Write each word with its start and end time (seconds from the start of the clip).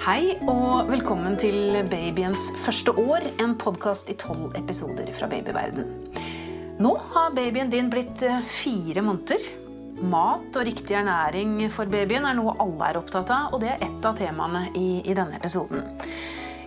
Hei 0.00 0.38
og 0.48 0.88
velkommen 0.88 1.34
til 1.36 1.74
Babyens 1.90 2.46
første 2.64 2.94
år, 2.96 3.26
en 3.36 3.50
podkast 3.60 4.08
i 4.08 4.14
tolv 4.16 4.54
episoder 4.56 5.10
fra 5.12 5.26
babyverden. 5.28 5.90
Nå 6.80 6.92
har 7.10 7.34
babyen 7.36 7.68
din 7.68 7.90
blitt 7.92 8.24
eh, 8.24 8.38
fire 8.48 9.04
måneder. 9.04 9.44
Mat 10.00 10.56
og 10.56 10.64
riktig 10.64 10.96
ernæring 10.96 11.66
for 11.68 11.92
babyen 11.92 12.24
er 12.24 12.38
noe 12.38 12.56
alle 12.64 12.88
er 12.88 13.00
opptatt 13.02 13.28
av, 13.28 13.52
og 13.52 13.60
det 13.60 13.74
er 13.74 13.84
ett 13.90 14.08
av 14.08 14.16
temaene 14.16 14.70
i, 14.72 15.02
i 15.04 15.18
denne 15.18 15.36
episoden. 15.36 15.84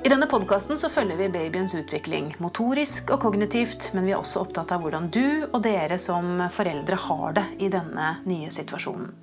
I 0.06 0.14
denne 0.14 0.30
podkasten 0.30 0.78
følger 0.78 1.26
vi 1.26 1.34
babyens 1.34 1.74
utvikling 1.80 2.36
motorisk 2.38 3.18
og 3.18 3.26
kognitivt, 3.26 3.96
men 3.98 4.06
vi 4.06 4.14
er 4.14 4.22
også 4.22 4.46
opptatt 4.46 4.78
av 4.78 4.86
hvordan 4.86 5.10
du 5.10 5.50
og 5.50 5.58
dere 5.66 5.98
som 5.98 6.52
foreldre 6.54 7.02
har 7.10 7.38
det 7.42 7.50
i 7.66 7.74
denne 7.82 8.18
nye 8.30 8.54
situasjonen. 8.54 9.23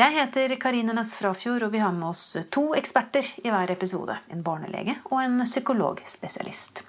Jeg 0.00 0.14
heter 0.14 0.52
Karine 0.56 0.94
Næss 0.96 1.10
Frafjord, 1.18 1.66
og 1.66 1.74
vi 1.74 1.80
har 1.82 1.92
med 1.92 2.06
oss 2.08 2.22
to 2.54 2.70
eksperter 2.78 3.26
i 3.42 3.50
hver 3.52 3.68
episode. 3.74 4.14
En 4.32 4.40
barnelege 4.40 4.94
og 5.10 5.18
en 5.20 5.42
psykologspesialist. 5.44 6.80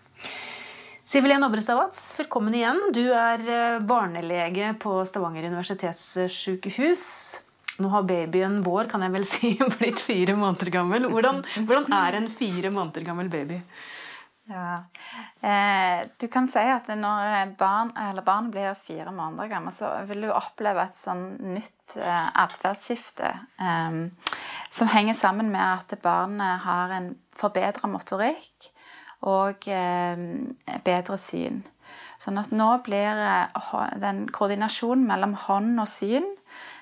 Sivilien 1.03 1.43
Obrestad 1.43 1.75
Watz, 1.75 1.99
velkommen 2.21 2.55
igjen. 2.55 2.79
Du 2.95 3.01
er 3.11 3.43
eh, 3.43 3.81
barnelege 3.83 4.69
på 4.79 5.01
Stavanger 5.09 5.49
universitetssykehus. 5.49 7.03
Nå 7.83 7.91
har 7.91 8.07
babyen 8.07 8.61
vår 8.63 8.87
kan 8.93 9.03
jeg 9.03 9.15
vel 9.17 9.27
si, 9.27 9.51
blitt 9.81 9.99
fire 9.99 10.37
måneder 10.39 10.71
gammel. 10.77 11.09
Hvordan, 11.11 11.43
hvordan 11.67 11.91
er 11.97 12.21
en 12.21 12.31
fire 12.31 12.71
måneder 12.71 13.09
gammel 13.11 13.33
baby? 13.33 13.59
Ja. 14.51 14.83
Eh, 15.41 16.07
du 16.19 16.27
kan 16.27 16.47
si 16.51 16.59
at 16.59 16.89
når 16.91 17.53
barn, 17.59 17.93
barn 18.25 18.49
blir 18.51 18.75
fire 18.83 19.13
måneder 19.15 19.47
gammel, 19.47 19.73
så 19.73 19.93
vil 20.09 20.25
du 20.25 20.31
oppleve 20.33 20.83
et 20.89 20.99
sånn 20.99 21.23
nytt 21.53 21.95
eh, 21.95 22.27
atferdsskifte 22.43 23.31
eh, 23.31 24.01
som 24.75 24.91
henger 24.91 25.15
sammen 25.19 25.53
med 25.53 25.63
at 25.63 25.95
barnet 26.03 26.65
har 26.65 26.91
en 26.97 27.13
forbedra 27.37 27.87
motorikk 27.91 28.71
og 29.31 29.69
eh, 29.71 30.27
bedre 30.83 31.19
syn. 31.21 31.63
Sånn 32.21 32.37
at 32.41 32.51
nå 32.53 32.69
blir 32.85 33.23
eh, 33.23 33.81
den 34.03 34.25
koordinasjonen 34.35 35.07
mellom 35.07 35.37
hånd 35.47 35.79
og 35.81 35.89
syn 35.89 36.27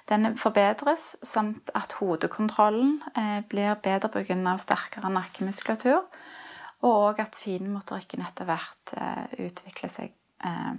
den 0.10 0.34
forbedres, 0.42 1.20
samt 1.22 1.70
at 1.78 2.00
hodekontrollen 2.00 2.98
eh, 3.14 3.44
blir 3.50 3.76
bedre 3.84 4.10
pga. 4.10 4.58
sterkere 4.58 5.12
nakkemuskulatur. 5.14 6.02
Og 6.80 7.10
òg 7.10 7.20
at 7.26 7.36
finmotorikken 7.36 8.24
etter 8.24 8.48
hvert 8.48 8.96
eh, 8.96 9.46
utvikler 9.48 9.92
seg. 9.92 10.16
Eh. 10.46 10.74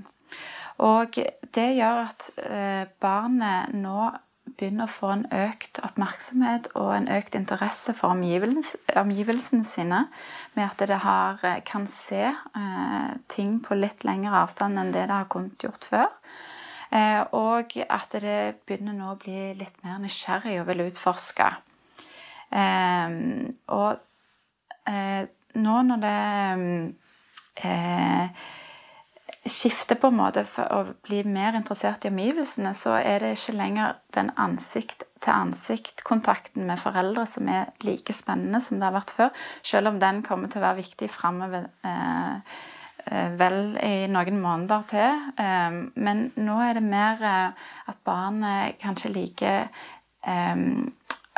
Og 0.81 1.21
det 1.53 1.69
gjør 1.77 2.05
at 2.07 2.29
eh, 2.47 2.85
barnet 3.03 3.75
nå 3.77 4.09
begynner 4.51 4.89
å 4.89 4.93
få 4.93 5.11
en 5.13 5.27
økt 5.33 5.79
oppmerksomhet 5.85 6.71
og 6.81 6.95
en 6.95 7.09
økt 7.13 7.37
interesse 7.39 7.93
for 7.97 8.13
omgivelsene 8.13 9.67
sine, 9.69 10.01
med 10.57 10.65
at 10.65 10.83
det 10.91 10.99
har, 11.05 11.45
kan 11.69 11.87
se 11.89 12.33
ting 13.31 13.61
på 13.65 13.79
litt 13.79 14.03
lengre 14.05 14.43
avstand 14.43 14.81
enn 14.81 14.91
det 14.93 15.05
det 15.07 15.15
har 15.15 15.29
kunnet 15.31 15.65
gjort 15.65 15.87
før. 15.93 16.11
Og 17.39 17.77
at 17.87 18.19
det 18.19 18.41
begynner 18.67 18.97
nå 18.99 19.13
å 19.13 19.21
bli 19.23 19.53
litt 19.61 19.79
mer 19.87 20.01
nysgjerrig 20.03 20.59
og 20.59 20.69
vil 20.73 20.85
utforske. 20.89 21.49
Og 23.79 24.01
nå 25.59 25.83
når 25.87 26.03
det 26.05 26.17
eh, 27.65 28.49
skifter 29.49 29.97
på 29.97 30.11
en 30.11 30.17
måte 30.19 30.43
for 30.49 30.65
å 30.75 30.81
bli 31.07 31.23
mer 31.25 31.55
interessert 31.57 32.05
i 32.05 32.09
omgivelsene, 32.11 32.75
så 32.77 32.91
er 32.99 33.19
det 33.23 33.31
ikke 33.37 33.53
lenger 33.57 33.95
den 34.17 34.31
ansikt-til-ansikt-kontakten 34.41 36.67
med 36.69 36.79
foreldre 36.83 37.27
som 37.29 37.49
er 37.49 37.65
like 37.87 38.13
spennende 38.17 38.61
som 38.65 38.79
det 38.79 38.87
har 38.89 38.99
vært 38.99 39.17
før, 39.17 39.31
selv 39.67 39.89
om 39.93 39.99
den 40.03 40.17
kommer 40.27 40.49
til 40.51 40.59
å 40.61 40.67
være 40.69 40.83
viktig 40.83 41.09
framover 41.13 41.63
eh, 41.87 42.37
eh 43.11 43.31
vel 43.41 43.59
i 43.81 44.07
noen 44.13 44.41
måneder 44.43 44.81
til. 44.91 45.11
Eh, 45.41 45.71
men 45.97 46.33
nå 46.37 46.57
er 46.67 46.73
det 46.77 46.85
mer 46.85 47.17
eh, 47.25 47.51
at 47.89 47.99
barnet 48.05 48.77
kanskje 48.83 49.15
liker 49.17 49.59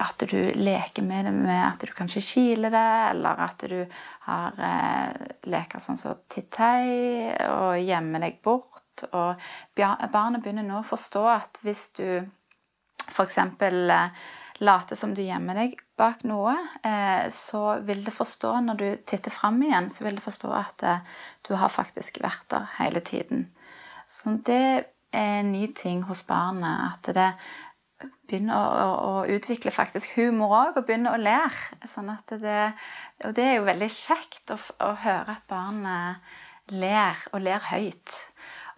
at 0.01 0.25
du 0.25 0.39
leker 0.57 1.05
med 1.05 1.27
det 1.29 1.33
med 1.37 1.61
at 1.67 1.83
du 1.85 1.93
kanskje 1.93 2.23
kiler 2.25 2.73
det, 2.73 2.91
eller 3.13 3.43
at 3.45 3.65
du 3.69 3.81
har 4.27 4.61
eh, 4.69 5.33
leker 5.53 5.83
sånn 5.85 6.01
som 6.01 6.23
tittei 6.33 7.29
og 7.51 7.77
gjemmer 7.83 8.25
deg 8.25 8.39
bort. 8.45 9.05
Og 9.13 9.41
barnet 9.77 10.43
begynner 10.43 10.65
nå 10.65 10.81
å 10.81 10.87
forstå 10.87 11.27
at 11.33 11.61
hvis 11.65 11.91
du 11.99 12.07
f.eks. 13.09 13.39
Eh, 13.39 14.09
later 14.63 14.97
som 14.97 15.15
du 15.15 15.23
gjemmer 15.25 15.59
deg 15.59 15.77
bak 15.99 16.23
noe, 16.29 16.55
eh, 16.87 17.27
så 17.35 17.81
vil 17.87 18.05
det 18.07 18.15
forstå 18.15 18.53
når 18.63 18.79
du 18.79 18.89
titter 19.09 19.35
fram 19.35 19.61
igjen, 19.63 19.91
så 19.91 20.07
vil 20.07 20.19
det 20.19 20.25
forstå 20.25 20.53
at 20.57 20.87
eh, 20.87 21.05
du 21.49 21.55
har 21.59 21.73
faktisk 21.73 22.23
vært 22.23 22.49
der 22.53 22.71
hele 22.79 23.03
tiden. 23.05 23.49
Så 24.09 24.39
det 24.47 24.63
er 25.13 25.41
en 25.41 25.53
ny 25.53 25.67
ting 25.77 26.05
hos 26.09 26.25
barnet. 26.29 26.95
At 26.95 27.15
det 27.17 27.31
begynner 28.29 28.57
å, 28.57 28.89
å, 28.93 29.13
utvikle 29.31 29.73
faktisk 29.75 30.15
humor 30.17 30.55
òg, 30.59 30.81
og 30.81 30.87
begynne 30.89 31.13
å 31.13 31.21
lære. 31.21 31.79
Sånn 31.91 32.11
det, 32.31 32.59
og 33.27 33.37
det 33.37 33.47
er 33.47 33.57
jo 33.59 33.69
veldig 33.69 33.91
kjekt 33.93 34.53
å, 34.55 34.59
å 34.85 34.93
høre 35.05 35.37
at 35.37 35.49
barnet 35.51 36.35
ler, 36.73 37.25
og 37.33 37.43
ler 37.45 37.65
høyt. 37.71 38.15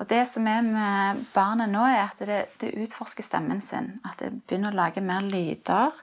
Og 0.02 0.08
det 0.10 0.24
som 0.32 0.46
er 0.50 0.64
med 0.66 1.24
barnet 1.34 1.70
nå, 1.70 1.84
er 1.86 2.08
at 2.08 2.22
det, 2.26 2.40
det 2.60 2.74
utforsker 2.82 3.26
stemmen 3.26 3.62
sin. 3.62 3.92
At 4.06 4.18
det 4.22 4.32
begynner 4.42 4.74
å 4.74 4.80
lage 4.80 5.04
mer 5.04 5.22
lyder 5.22 5.94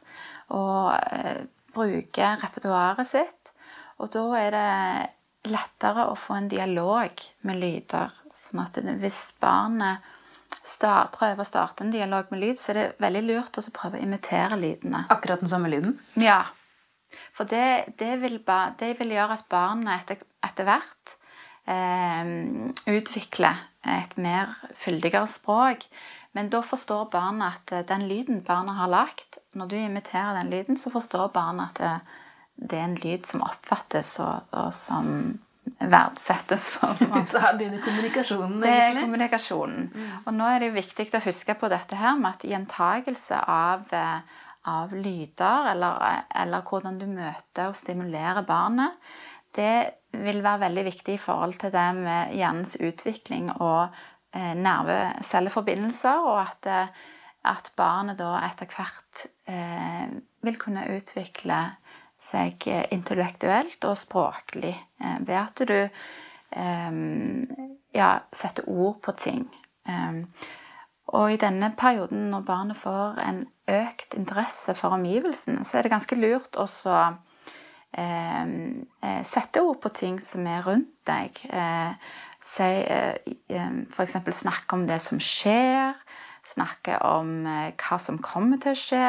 og 0.56 0.94
eh, 0.96 1.44
bruke 1.76 2.36
repertoaret 2.42 3.10
sitt. 3.10 3.52
Og 4.02 4.12
da 4.14 4.24
er 4.40 4.56
det 4.56 5.52
lettere 5.52 6.08
å 6.10 6.18
få 6.18 6.38
en 6.40 6.50
dialog 6.52 7.26
med 7.48 7.60
lyder. 7.62 8.16
Sånn 8.36 8.64
at 8.64 8.80
det, 8.80 8.96
hvis 9.02 9.20
barnet 9.42 10.08
start, 10.68 11.14
prøve 11.16 11.44
å 11.44 11.48
starte 11.48 11.86
en 11.86 11.94
dialog 11.94 12.30
med 12.32 12.42
lyd, 12.44 12.60
så 12.60 12.72
er 12.74 12.80
det 12.80 12.88
veldig 13.02 13.24
lurt 13.28 13.60
å 13.60 13.64
prøve 13.74 14.00
å 14.00 14.04
imitere 14.04 14.60
lydene. 14.60 15.06
Akkurat 15.14 15.44
den 15.44 15.52
samme 15.52 15.72
lyden? 15.72 15.98
Ja. 16.20 16.44
For 17.36 17.50
det, 17.50 17.98
det, 18.00 18.14
vil, 18.22 18.40
det 18.80 18.94
vil, 19.00 19.16
gjøre 19.18 19.40
at 19.40 19.50
barna 19.52 19.98
etter, 20.00 20.22
etter 20.46 20.68
hvert 20.68 21.16
eh, 21.68 22.32
utvikler 22.92 23.68
et 23.82 24.18
mer 24.22 24.56
fyldigere 24.78 25.28
språk. 25.28 25.88
Men 26.38 26.52
da 26.54 26.62
forstår 26.64 27.10
barna 27.12 27.52
at 27.58 27.74
eh, 27.76 27.86
den 27.88 28.08
lyden 28.08 28.44
barna 28.48 28.78
har 28.80 28.92
lagt, 28.92 29.42
når 29.58 29.72
du 29.72 29.78
imiterer 29.82 30.38
den 30.40 30.52
lyden, 30.54 30.80
så 30.80 30.94
forstår 30.94 31.34
barna 31.36 31.72
at 31.72 31.82
det, 31.82 31.96
det 32.56 32.78
er 32.80 32.88
en 32.88 33.00
lyd 33.02 33.28
som 33.28 33.44
oppfattes 33.44 34.14
og, 34.24 34.48
og 34.56 34.72
som 34.76 35.10
verdsettes. 35.90 36.70
for. 36.76 36.94
Så 37.32 37.42
her 37.42 37.58
begynner 37.58 37.82
kommunikasjonen? 37.84 38.62
egentlig? 38.64 38.70
Det 38.70 38.78
er 38.84 39.02
kommunikasjonen. 39.02 39.90
Mm. 39.96 40.14
Og 40.26 40.38
nå 40.38 40.48
er 40.48 40.62
det 40.62 40.70
jo 40.72 40.78
viktig 40.78 41.08
å 41.18 41.26
huske 41.26 41.58
på 41.58 41.72
dette 41.72 42.00
her 42.00 42.16
med 42.20 42.36
at 42.36 42.48
gjentagelse 42.52 43.42
av, 43.56 43.88
eh, 43.96 44.40
av 44.72 44.94
lyder, 44.94 45.72
eller, 45.74 46.24
eller, 46.44 46.66
hvordan 46.68 47.00
du 47.02 47.08
møter 47.10 47.72
og 47.72 47.80
stimulerer 47.80 48.46
barnet, 48.48 49.00
det 49.56 49.76
vil 50.12 50.44
være 50.44 50.66
veldig 50.68 50.84
viktig 50.88 51.16
i 51.16 51.22
forhold 51.22 51.58
til 51.60 51.74
det 51.74 51.88
med 51.98 52.36
hjernens 52.36 52.78
utvikling 52.80 53.50
og 53.58 53.90
eh, 54.36 54.54
nervecelleforbindelser, 54.56 56.28
og 56.28 56.40
at, 56.46 56.70
eh, 56.72 57.10
at, 57.52 57.72
barnet 57.76 58.20
da 58.20 58.38
etter 58.46 58.70
hvert 58.72 59.26
eh, 59.52 60.08
vil 60.46 60.60
kunne 60.62 60.88
utvikle 60.96 61.62
seg 62.22 62.68
eh, 62.70 62.86
intellektuelt 62.94 63.84
og 63.90 63.98
språklig 64.00 64.74
eh, 64.74 65.20
ved 65.26 65.38
at 65.42 65.64
du 65.68 65.78
eh, 65.82 66.98
ja, 67.96 68.12
setter 68.36 68.70
ord 68.70 69.02
på 69.04 69.16
ting. 69.20 69.46
Og 71.12 71.34
i 71.34 71.40
denne 71.42 71.74
perioden, 71.76 72.30
når 72.32 72.44
barnet 72.48 72.78
får 72.80 73.18
en 73.26 73.42
økt 73.72 74.14
interesse 74.16 74.76
for 74.78 74.96
omgivelsene, 74.96 75.66
så 75.68 75.78
er 75.78 75.84
det 75.84 75.92
ganske 75.92 76.16
lurt 76.16 76.56
også 76.62 76.94
eh, 78.00 79.24
sette 79.28 79.64
ord 79.66 79.82
på 79.84 79.92
ting 79.98 80.22
som 80.24 80.48
er 80.48 80.64
rundt 80.68 80.94
deg. 81.10 81.42
Eh, 81.52 82.14
si, 82.46 82.70
eh, 82.86 83.18
F.eks. 83.92 84.16
snakke 84.40 84.78
om 84.78 84.86
det 84.88 85.02
som 85.04 85.20
skjer. 85.20 86.00
Snakke 86.48 87.02
om 87.06 87.44
hva 87.46 87.98
som 88.02 88.18
kommer 88.24 88.62
til 88.62 88.74
å 88.74 88.80
skje 88.80 89.08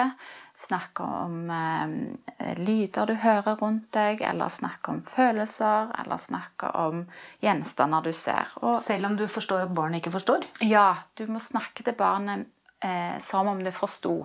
snakke 0.63 1.05
om 1.05 1.51
eh, 1.51 2.55
lyder 2.59 3.09
du 3.11 3.15
hører 3.23 3.57
rundt 3.61 3.91
deg, 3.95 4.23
eller 4.27 4.53
snakke 4.53 4.95
om 4.95 5.01
følelser, 5.09 5.93
eller 6.03 6.21
snakke 6.21 6.71
om 6.79 7.05
gjenstander 7.43 8.05
du 8.05 8.13
ser. 8.17 8.53
Og, 8.63 8.77
Selv 8.81 9.11
om 9.11 9.17
du 9.19 9.27
forstår 9.31 9.67
at 9.67 9.75
barnet 9.75 10.03
ikke 10.03 10.15
forstår? 10.17 10.47
Ja, 10.65 11.05
du 11.19 11.27
må 11.31 11.43
snakke 11.43 11.85
til 11.87 11.97
barnet 11.99 12.49
eh, 12.85 13.19
som 13.25 13.51
om 13.51 13.63
det 13.65 13.75
forsto. 13.77 14.17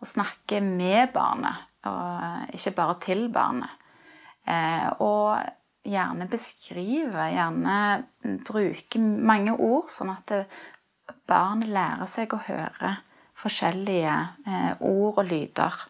Og 0.00 0.08
snakke 0.08 0.60
med 0.64 1.12
barnet, 1.14 1.68
og 1.88 2.54
ikke 2.56 2.74
bare 2.76 2.98
til 3.04 3.28
barnet. 3.32 3.80
Eh, 4.44 4.88
og 5.00 5.38
gjerne 5.84 6.28
beskrive, 6.28 7.30
gjerne 7.32 7.78
bruke 8.44 9.00
mange 9.00 9.52
ord, 9.56 9.90
sånn 9.92 10.12
at 10.12 10.32
barnet 11.28 11.72
lærer 11.72 12.08
seg 12.08 12.32
å 12.32 12.44
høre 12.46 12.96
forskjellige 13.44 14.14
eh, 14.48 14.70
ord 14.88 15.20
og 15.22 15.28
lyder. 15.28 15.84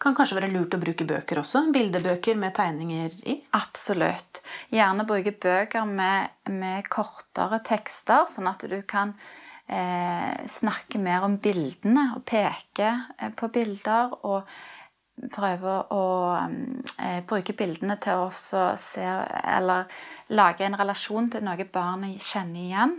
Kan 0.00 0.16
kanskje 0.16 0.36
være 0.36 0.50
lurt 0.52 0.74
å 0.76 0.80
bruke 0.82 1.06
bøker 1.08 1.40
også? 1.40 1.62
Bildebøker 1.72 2.36
med 2.36 2.52
tegninger 2.56 3.14
i? 3.30 3.38
Absolutt. 3.56 4.42
Gjerne 4.74 5.06
bruke 5.08 5.32
bøker 5.40 5.86
med, 5.88 6.34
med 6.52 6.84
kortere 6.92 7.62
tekster, 7.64 8.26
sånn 8.28 8.50
at 8.50 8.66
du 8.68 8.76
kan 8.88 9.14
eh, 9.64 10.44
snakke 10.50 11.00
mer 11.00 11.24
om 11.24 11.38
bildene 11.40 12.10
og 12.18 12.24
peke 12.28 12.90
eh, 13.16 13.32
på 13.32 13.48
bilder. 13.54 14.18
Og 14.28 14.50
prøve 15.32 15.78
å 15.94 16.04
eh, 16.34 17.20
bruke 17.24 17.54
bildene 17.56 17.96
til 18.02 18.26
å 18.26 18.30
se 18.34 19.04
Eller 19.04 19.86
lage 20.34 20.66
en 20.66 20.76
relasjon 20.78 21.30
til 21.30 21.44
noe 21.46 21.68
barnet 21.70 22.20
kjenner 22.20 22.60
igjen. 22.66 22.96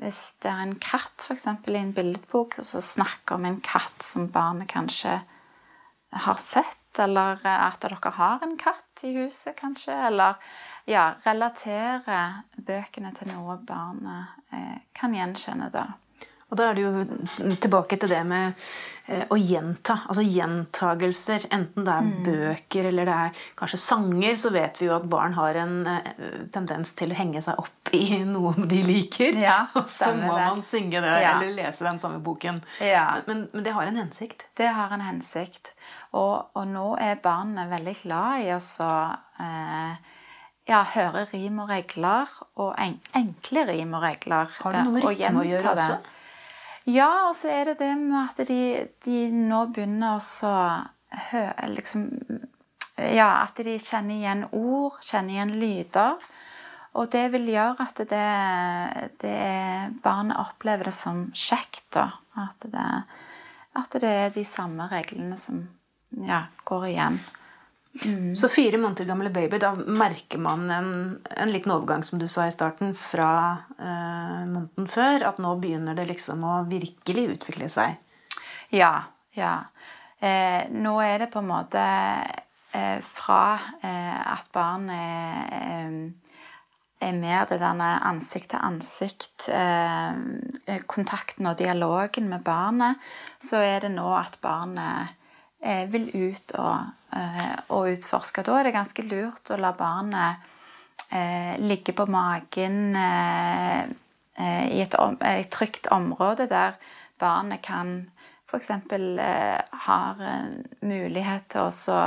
Hvis 0.00 0.34
det 0.42 0.50
er 0.50 0.62
en 0.64 0.78
katt 0.82 1.22
f.eks. 1.22 1.46
i 1.46 1.76
en 1.78 1.92
billedbok, 1.94 2.58
så 2.66 2.82
snakker 2.82 3.38
om 3.38 3.44
en 3.46 3.60
katt 3.64 4.02
som 4.02 4.26
barnet 4.32 4.68
kanskje 4.72 5.20
har 6.24 6.40
sett, 6.42 6.98
eller 6.98 7.40
at 7.46 7.82
dere 7.82 8.14
har 8.16 8.42
en 8.42 8.56
katt 8.58 9.02
i 9.06 9.14
huset, 9.16 9.54
kanskje. 9.58 9.94
Eller 10.08 10.38
ja, 10.90 11.14
relatere 11.26 12.20
bøkene 12.56 13.14
til 13.16 13.30
noe 13.32 13.58
barnet 13.66 14.54
eh, 14.54 14.82
kan 14.94 15.14
gjenkjenne, 15.14 15.70
da. 15.74 15.88
Og 16.54 16.58
da 16.60 16.70
er 16.70 16.76
det 16.78 16.84
jo 16.84 17.54
tilbake 17.58 17.96
til 17.98 18.12
det 18.12 18.20
med 18.30 18.52
eh, 19.10 19.24
å 19.26 19.34
gjenta. 19.34 19.96
Altså 20.06 20.22
gjentagelser. 20.22 21.48
Enten 21.50 21.82
det 21.82 21.96
er 21.96 22.04
mm. 22.06 22.12
bøker 22.28 22.88
eller 22.92 23.10
det 23.10 23.16
er 23.24 23.40
kanskje 23.58 23.80
sanger, 23.82 24.36
så 24.38 24.52
vet 24.54 24.78
vi 24.78 24.86
jo 24.86 24.94
at 24.94 25.08
barn 25.10 25.34
har 25.34 25.58
en 25.64 25.74
eh, 25.90 26.38
tendens 26.54 26.94
til 26.94 27.10
å 27.10 27.18
henge 27.18 27.42
seg 27.42 27.58
opp 27.58 27.90
i 27.98 28.20
noe 28.36 28.54
de 28.70 28.84
liker. 28.86 29.34
Ja, 29.42 29.64
og 29.80 29.90
så 29.90 30.12
må 30.14 30.30
det. 30.30 30.46
man 30.46 30.62
synge 30.62 31.02
det 31.02 31.18
ja. 31.26 31.34
eller 31.34 31.58
lese 31.58 31.88
den 31.88 31.98
samme 31.98 32.22
boken. 32.22 32.62
Ja. 32.78 33.08
Men, 33.26 33.48
men, 33.50 33.66
det 33.66 33.74
har 33.74 33.90
en 33.90 33.98
hensikt? 34.04 34.46
Det 34.54 34.70
har 34.78 34.94
en 34.94 35.02
hensikt. 35.02 35.74
Og, 36.14 36.54
og 36.54 36.70
nå 36.70 36.92
er 37.02 37.18
barna 37.18 37.66
veldig 37.74 37.98
glad 38.04 38.46
i 38.46 38.52
å 38.54 38.62
eh, 39.42 40.02
ja, 40.70 40.86
høre 40.94 41.26
rim 41.34 41.64
og 41.66 41.74
regler, 41.74 42.30
og 42.62 42.76
en, 42.78 43.00
enkle 43.18 43.66
rim 43.74 43.98
og 43.98 44.06
regler. 44.06 44.60
Har 44.62 44.78
det 44.78 44.84
noe 44.86 45.00
med 45.00 45.10
rytme 45.10 45.42
å 45.42 45.48
gjøre 45.50 45.74
også? 45.74 46.04
Ja, 46.84 47.28
og 47.30 47.36
så 47.38 47.48
er 47.48 47.70
det 47.70 47.78
det 47.80 47.94
med 47.96 48.18
at 48.20 48.42
de, 48.48 48.88
de 49.06 49.20
nå 49.32 49.62
begynner 49.72 50.18
å 50.18 50.54
høre 51.30 51.68
liksom, 51.72 52.08
Ja, 52.94 53.42
at 53.42 53.58
de 53.58 53.78
kjenner 53.80 54.14
igjen 54.14 54.44
ord, 54.52 55.00
kjenner 55.02 55.34
igjen 55.34 55.54
lyder. 55.58 56.20
Og 56.94 57.08
det 57.10 57.24
vil 57.32 57.48
gjøre 57.50 57.88
at 57.88 58.02
det, 58.06 58.26
det 59.18 59.38
barnet 60.04 60.38
opplever 60.38 60.86
det 60.90 60.94
som 60.94 61.24
kjekt. 61.34 61.88
da. 61.96 62.12
At 62.38 62.68
det, 62.70 62.90
at 63.74 63.96
det 63.98 64.10
er 64.10 64.30
de 64.34 64.44
samme 64.46 64.86
reglene 64.92 65.38
som 65.40 65.64
ja, 66.22 66.44
går 66.68 66.86
igjen. 66.92 67.18
Mm. 68.02 68.34
Så 68.34 68.48
fire 68.48 68.78
måneder 68.78 69.06
gamle 69.06 69.30
baby, 69.30 69.58
da 69.62 69.70
merker 69.74 70.40
man 70.42 70.66
en, 70.70 70.88
en, 71.30 71.52
liten 71.52 71.72
overgang, 71.72 72.02
som 72.04 72.18
du 72.18 72.26
sa 72.28 72.48
i 72.48 72.54
starten, 72.54 72.90
fra 72.98 73.30
eh, 73.78 74.40
måneden 74.50 74.88
før. 74.90 75.28
At 75.30 75.38
nå 75.42 75.54
begynner 75.62 75.94
det 75.94 76.08
liksom 76.10 76.42
å 76.42 76.56
virkelig 76.70 77.28
utvikle 77.36 77.70
seg. 77.70 78.00
Ja. 78.74 78.96
Ja. 79.38 79.54
Eh, 80.18 80.66
nå 80.74 80.98
er 81.02 81.22
det 81.22 81.30
på 81.32 81.42
en 81.42 81.50
måte 81.50 81.80
eh, 82.74 82.98
fra 83.02 83.58
eh, 83.82 84.20
at 84.34 84.46
barnet 84.54 85.54
er, 85.54 85.96
er 87.04 87.18
mer 87.18 87.48
det 87.50 87.58
derne 87.62 87.90
ansikt 88.10 88.52
til 88.54 88.62
ansikt, 88.62 89.48
eh, 89.54 90.78
kontakten 90.90 91.50
og 91.50 91.58
dialogen 91.62 92.30
med 92.30 92.46
barnet, 92.46 93.02
så 93.42 93.62
er 93.62 93.86
det 93.86 93.94
nå 93.94 94.06
at 94.18 94.38
barnet 94.42 95.10
eh, 95.10 95.20
vil 95.90 96.10
ut 96.12 96.52
og 96.60 97.04
Eh, 97.14 97.58
å 97.70 97.84
utforske. 97.86 98.42
Da 98.42 98.56
er 98.58 98.66
det 98.66 98.74
ganske 98.74 99.04
lurt 99.06 99.52
å 99.54 99.58
la 99.60 99.70
barnet 99.76 100.42
eh, 101.14 101.54
ligge 101.62 101.94
på 101.94 102.08
magen 102.10 102.96
eh, 102.98 103.84
i 104.34 104.80
et, 104.82 104.96
et, 104.98 105.50
trygt 105.54 105.86
område 105.94 106.48
der 106.50 106.74
barnet 107.22 107.62
kan 107.62 107.92
f.eks. 108.48 108.72
Eh, 108.98 109.60
har 109.86 110.24
mulighet 110.82 111.46
til 111.54 111.68
å 111.68 112.00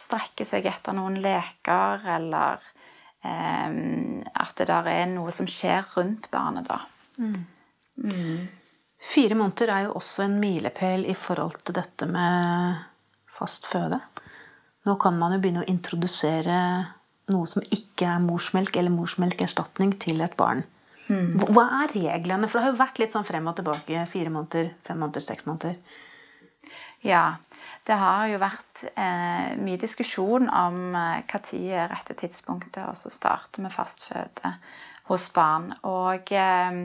strekke 0.00 0.44
seg 0.44 0.68
etter 0.68 0.96
noen 0.96 1.16
leker, 1.24 2.04
eller 2.18 2.60
eh, 3.24 3.80
at 4.44 4.54
det 4.60 4.68
der 4.68 4.92
er 4.92 5.08
noe 5.14 5.32
som 5.32 5.48
skjer 5.48 5.88
rundt 5.96 6.28
barnet, 6.34 6.68
da. 6.68 6.82
Mm. 7.16 7.40
Mm. 8.04 8.46
Fire 9.00 9.40
måneder 9.40 9.72
er 9.72 9.88
jo 9.88 9.96
også 9.96 10.26
en 10.26 10.36
milepæl 10.42 11.08
i 11.08 11.16
forhold 11.16 11.62
til 11.64 11.80
dette 11.80 12.08
med 12.08 12.89
fast 13.40 13.68
føde. 13.68 14.00
Nå 14.88 14.96
kan 15.00 15.16
man 15.18 15.34
jo 15.34 15.40
begynne 15.42 15.64
å 15.64 15.70
introdusere 15.70 16.60
noe 17.30 17.48
som 17.48 17.64
ikke 17.66 18.08
er 18.08 18.22
morsmelk 18.24 18.76
eller 18.80 18.94
morsmelkerstatning 18.94 19.96
til 20.02 20.22
et 20.24 20.36
barn. 20.38 20.64
Mm. 21.10 21.40
Hva 21.50 21.66
er 21.82 21.94
reglene? 21.96 22.48
For 22.48 22.58
det 22.58 22.64
har 22.64 22.72
jo 22.72 22.80
vært 22.80 23.00
litt 23.02 23.14
sånn 23.14 23.26
frem 23.26 23.48
og 23.50 23.58
tilbake. 23.58 24.06
Fire 24.10 24.32
måneder, 24.32 24.72
fem 24.86 25.00
måneder, 25.02 25.24
seks 25.26 25.46
måneder. 25.48 25.78
Ja. 27.06 27.24
Det 27.86 27.96
har 27.96 28.26
jo 28.28 28.38
vært 28.38 28.82
eh, 28.92 29.56
mye 29.58 29.80
diskusjon 29.80 30.50
om 30.52 30.94
eh, 30.94 31.22
når 31.32 31.62
er 31.72 31.88
rette 31.90 32.14
tidspunktet 32.20 32.84
å 32.84 33.10
starte 33.10 33.64
med 33.64 33.72
fastføde 33.74 34.52
hos 35.08 35.30
barn. 35.34 35.72
Og 35.88 36.30
eh, 36.36 36.80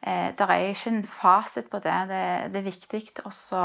eh, 0.00 0.28
det 0.34 0.48
er 0.48 0.64
ikke 0.70 0.94
en 0.94 1.04
fasit 1.06 1.70
på 1.70 1.82
det. 1.84 1.98
Det, 2.10 2.24
det 2.54 2.62
er 2.62 2.70
viktig 2.70 3.02
også 3.28 3.62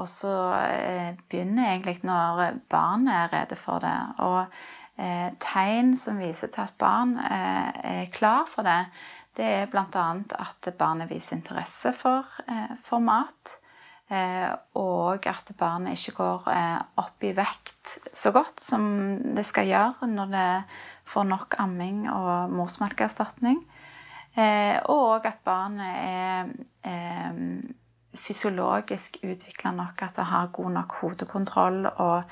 og 0.00 0.08
så 0.10 0.34
eh, 0.58 1.16
begynner 1.30 1.72
egentlig 1.72 2.00
når 2.06 2.60
barnet 2.70 3.14
er 3.14 3.32
rede 3.32 3.58
for 3.58 3.82
det. 3.82 3.96
Og 4.24 4.40
eh, 4.98 5.30
tegn 5.42 5.94
som 6.00 6.20
viser 6.22 6.50
til 6.54 6.64
at 6.66 6.78
barn 6.80 7.16
eh, 7.18 7.82
er 8.00 8.14
klar 8.14 8.48
for 8.50 8.66
det, 8.66 8.80
det 9.34 9.50
er 9.50 9.70
bl.a. 9.70 10.06
at 10.38 10.70
barnet 10.78 11.10
viser 11.10 11.36
interesse 11.36 11.90
for, 11.98 12.28
for 12.86 13.02
mat. 13.02 13.56
Og 14.78 15.26
at 15.26 15.48
barnet 15.58 15.96
ikke 15.96 16.12
går 16.20 16.44
opp 17.02 17.24
i 17.26 17.32
vekt 17.34 17.96
så 18.14 18.30
godt 18.30 18.62
som 18.62 18.84
det 19.34 19.42
skal 19.48 19.66
gjøre 19.66 20.06
når 20.12 20.30
det 20.30 20.46
får 21.10 21.26
nok 21.32 21.56
amming 21.64 22.04
og 22.12 22.54
morsmelkerstatning. 22.54 23.58
Og 24.92 25.26
at 25.26 25.42
barnet 25.42 26.54
er 26.86 27.74
fysiologisk 28.18 29.18
utvikla 29.22 29.72
nok 29.74 30.02
at 30.06 30.18
det 30.18 30.26
har 30.30 30.52
god 30.54 30.70
nok 30.76 30.94
hodekontroll, 31.00 31.80
og 31.86 32.22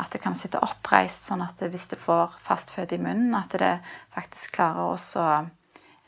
at 0.00 0.12
det 0.12 0.20
kan 0.22 0.36
sitte 0.36 0.60
oppreist, 0.64 1.26
sånn 1.28 1.44
at 1.44 1.60
det, 1.60 1.70
hvis 1.72 1.88
det 1.92 2.00
får 2.00 2.36
fastføde 2.44 2.96
i 2.96 3.02
munnen, 3.02 3.34
at 3.36 3.56
det 3.60 3.72
faktisk 4.14 4.58
klarer 4.58 4.92
også 4.94 5.24
å 5.24 5.32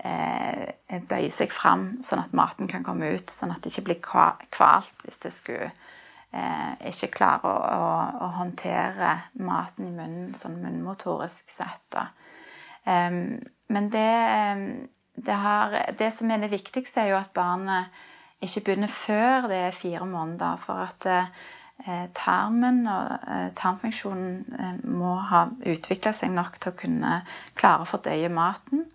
eh, 0.04 1.00
bøye 1.08 1.30
seg 1.32 1.52
fram, 1.54 2.02
sånn 2.04 2.22
at 2.24 2.36
maten 2.36 2.70
kan 2.70 2.84
komme 2.86 3.12
ut, 3.16 3.32
sånn 3.32 3.54
at 3.54 3.62
det 3.62 3.72
ikke 3.72 3.88
blir 3.90 4.00
kvalt 4.02 5.04
hvis 5.06 5.20
det 5.24 5.34
skulle 5.34 5.72
eh, 6.32 6.72
ikke 6.92 7.12
klare 7.18 7.48
å, 7.48 7.58
å, 7.58 7.90
å, 8.26 8.30
håndtere 8.38 9.14
maten 9.40 9.88
i 9.90 9.94
munnen 9.94 10.32
sånn 10.38 10.60
munnmotorisk 10.64 11.52
sett. 11.52 12.00
Eh, 12.84 13.20
men 13.72 13.92
det, 13.92 14.08
det, 15.16 15.36
har, 15.44 15.78
det 15.98 16.10
som 16.16 16.32
er 16.32 16.42
det 16.42 16.52
viktigste, 16.52 17.04
er 17.04 17.14
jo 17.14 17.20
at 17.22 17.32
barnet 17.36 18.02
ikke 18.42 18.64
begynner 18.66 18.92
før 18.92 19.48
det 19.50 19.58
er 19.68 19.76
fire 19.76 20.06
måneder. 20.06 20.60
For 20.62 20.84
at 20.86 21.06
eh, 21.08 22.06
tarmen 22.16 22.84
og 22.90 23.12
eh, 23.28 23.48
tarmfunksjonen 23.58 24.56
eh, 24.58 24.80
må 24.88 25.14
ha 25.30 25.46
utvikla 25.72 26.14
seg 26.16 26.34
nok 26.34 26.58
til 26.60 26.72
å 26.72 26.80
kunne 26.84 27.20
klare 27.58 27.86
å 27.86 27.90
fordøye 27.90 28.32
maten. 28.32 28.86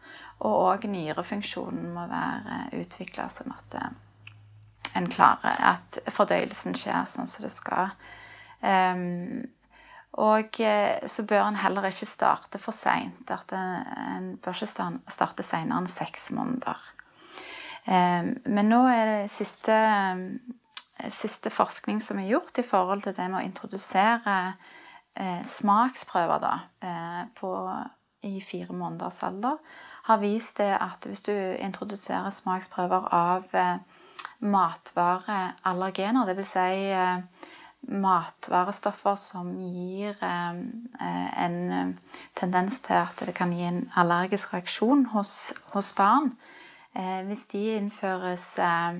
Og 0.46 0.54
òg 0.54 0.86
nyrefunksjonen 0.92 1.94
må 1.96 2.06
være 2.12 2.62
eh, 2.72 2.80
utvikla 2.84 3.30
sånn 3.34 3.56
at 3.56 3.80
eh, 3.82 3.92
en 4.98 5.10
klarer 5.12 5.60
at 5.74 6.00
fordøyelsen 6.14 6.76
skjer 6.78 7.06
sånn 7.10 7.30
som 7.30 7.46
det 7.46 7.54
skal. 7.54 7.94
Um, 8.62 9.46
og 10.18 10.58
eh, 10.66 11.04
så 11.06 11.26
bør 11.30 11.44
en 11.46 11.60
heller 11.62 11.86
ikke 11.90 12.08
starte 12.10 12.62
for 12.62 12.74
seint. 12.74 13.30
En 13.54 14.32
bør 14.42 14.56
ikke 14.56 14.88
starte 15.14 15.46
senere 15.46 15.84
enn 15.84 15.92
seks 15.92 16.32
måneder. 16.34 16.80
Ehm, 17.88 18.34
men 18.44 18.68
nå 18.68 18.82
er 18.92 19.06
det 19.08 19.32
siste, 19.32 19.76
eh, 21.00 21.12
siste 21.14 21.52
forskning 21.54 22.02
som 22.04 22.20
er 22.20 22.32
gjort 22.34 22.60
i 22.60 22.68
forhold 22.68 23.06
til 23.06 23.16
det 23.16 23.30
med 23.32 23.42
å 23.42 23.46
introdusere 23.48 24.38
eh, 25.16 25.44
smaksprøver 25.48 26.42
da, 26.44 26.56
eh, 26.84 27.22
på, 27.38 27.52
i 28.28 28.42
fire 28.44 28.76
måneders 28.76 29.22
alder, 29.24 29.62
har 30.10 30.20
vist 30.20 30.60
det 30.60 30.74
at 30.76 31.08
hvis 31.08 31.24
du 31.24 31.34
introduserer 31.34 32.32
smaksprøver 32.32 33.08
av 33.12 33.44
matvareallergener, 34.40 36.28
dvs. 36.28 36.54
Si 36.54 37.88
matvarestoffer 37.88 39.16
som 39.20 39.52
gir 39.60 40.18
en 40.24 41.92
tendens 42.36 42.80
til 42.88 42.98
at 43.00 43.20
det 43.28 43.36
kan 43.38 43.52
gi 43.54 43.68
en 43.68 43.84
allergisk 44.00 44.56
reaksjon 44.56 45.06
hos, 45.12 45.36
hos 45.76 45.92
barn, 45.96 46.32
Eh, 46.32 46.57
hvis 47.28 47.46
de 47.52 47.64
innføres 47.78 48.46
eh, 48.60 49.00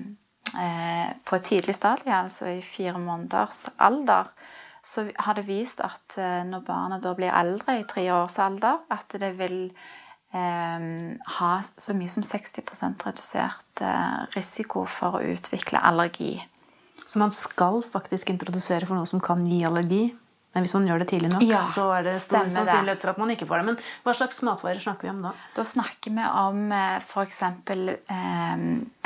eh, 0.62 1.10
på 1.24 1.36
et 1.38 1.46
tidlig 1.50 1.74
stadie, 1.74 2.14
altså 2.14 2.50
i 2.52 2.62
fire 2.62 2.98
måneders 2.98 3.66
alder, 3.78 4.30
så 4.84 5.08
har 5.16 5.36
det 5.36 5.48
vist 5.48 5.80
at 5.84 6.18
eh, 6.18 6.44
når 6.48 6.64
barna 6.66 6.98
da 7.02 7.14
blir 7.16 7.34
eldre, 7.34 7.80
i 7.80 7.88
tre 7.88 8.06
års 8.14 8.38
alder, 8.40 8.80
at 8.90 9.18
det 9.20 9.32
vil 9.40 9.58
eh, 10.32 10.86
ha 11.38 11.50
så 11.78 11.96
mye 11.96 12.12
som 12.12 12.24
60 12.24 12.62
redusert 13.06 13.82
eh, 13.84 14.22
risiko 14.36 14.86
for 14.88 15.18
å 15.18 15.26
utvikle 15.34 15.82
allergi. 15.82 16.38
Så 17.04 17.20
man 17.20 17.32
skal 17.32 17.82
faktisk 17.82 18.30
introdusere 18.30 18.86
for 18.86 18.98
noe 18.98 19.08
som 19.08 19.20
kan 19.24 19.44
gi 19.48 19.62
allergi? 19.64 20.06
Men 20.56 20.64
hvis 20.64 20.74
man 20.74 20.86
gjør 20.88 21.02
det 21.02 21.08
tidlig 21.10 21.30
nok, 21.32 21.42
Ja, 21.44 21.60
så 21.62 21.88
er 21.98 22.06
det 22.08 22.18
stor 22.24 22.48
sannsynlighet 22.50 23.00
for 23.02 23.12
at 23.12 23.18
man 23.20 23.30
ikke 23.34 23.46
får 23.48 23.60
det. 23.60 23.66
Men 23.70 23.80
hva 24.06 24.14
slags 24.16 24.40
matvarer 24.46 24.80
snakker 24.82 25.08
vi 25.08 25.12
om 25.12 25.24
da? 25.28 25.34
Da 25.54 25.64
snakker 25.68 26.14
vi 26.16 26.28
om 26.44 26.62
f.eks. 27.04 27.42
Eh, 27.44 28.62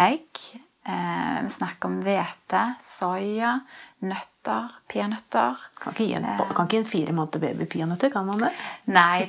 egg. 0.07 0.45
Eh, 0.83 1.43
vi 1.43 1.51
snakker 1.51 1.91
om 1.91 2.01
hvete, 2.03 2.63
soya, 2.83 3.53
nøtter, 4.03 4.73
peanøtter. 4.91 5.61
Kan 5.79 5.95
ikke 5.95 6.07
gi 6.09 6.17
en, 6.19 6.27
kan 6.43 6.67
ikke 6.67 6.81
en 6.81 6.89
fire 6.91 7.15
måneder 7.15 7.43
baby 7.45 7.69
peanøtter, 7.71 8.11
kan 8.11 8.27
man 8.27 8.43
det? 8.43 8.51
Nei, 8.91 9.29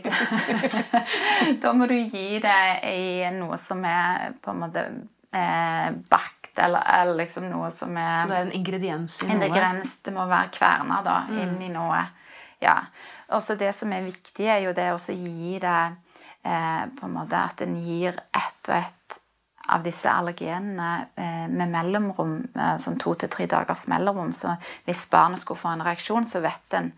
da 1.61 1.73
må 1.77 1.85
du 1.89 1.93
gi 1.97 2.39
det 2.41 2.61
i 2.89 3.29
noe 3.37 3.59
som 3.61 3.85
er 3.85 4.33
på 4.41 4.53
en 4.53 4.63
måte 4.63 4.87
eh, 5.33 5.93
bakt, 6.53 6.65
eller, 6.65 6.81
eller 7.01 7.15
liksom 7.15 7.49
noe 7.49 7.69
som 7.71 7.95
er 7.97 8.19
Så 8.21 8.27
det 8.27 8.37
er 8.37 8.45
en 8.45 8.51
ingrediens 8.51 9.23
i 9.23 9.27
noe? 9.35 9.49
grens, 9.49 9.97
det 10.03 10.13
må 10.13 10.25
være 10.27 10.49
kverna 10.51 11.03
da, 11.03 11.25
Mm. 11.29 11.39
inni 11.41 11.69
noe. 11.69 12.05
Ja. 12.61 12.85
Også 13.31 13.57
det 13.57 13.73
som 13.75 13.91
er 13.91 14.03
viktig, 14.03 14.45
er 14.45 14.59
jo 14.63 14.73
det 14.73 14.91
å 14.93 14.97
gi 14.97 15.59
det 15.59 15.95
eh, 16.45 16.85
på 16.99 17.05
en 17.05 17.13
måte 17.13 17.33
at 17.33 17.61
en 17.61 17.75
gir 17.75 18.13
ett 18.33 18.69
og 18.69 18.75
ett 18.75 19.19
av 19.69 19.83
disse 19.83 20.05
allergenene 20.09 21.07
eh, 21.15 21.47
med 21.47 21.69
mellomrom, 21.71 22.49
eh, 22.55 22.77
sånn 22.77 22.99
to 22.99 23.15
til 23.15 23.29
tre 23.29 23.45
dagers 23.47 23.87
mellomrom. 23.87 24.31
Så 24.33 24.57
hvis 24.85 25.09
barnet 25.09 25.39
skulle 25.39 25.59
få 25.59 25.69
en 25.73 25.81
reaksjon, 25.83 26.25
så 26.25 26.41
vet 26.41 26.73
en 26.73 26.91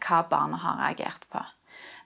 hva 0.00 0.22
barnet 0.28 0.60
har 0.60 0.76
reagert 0.76 1.24
på. 1.30 1.42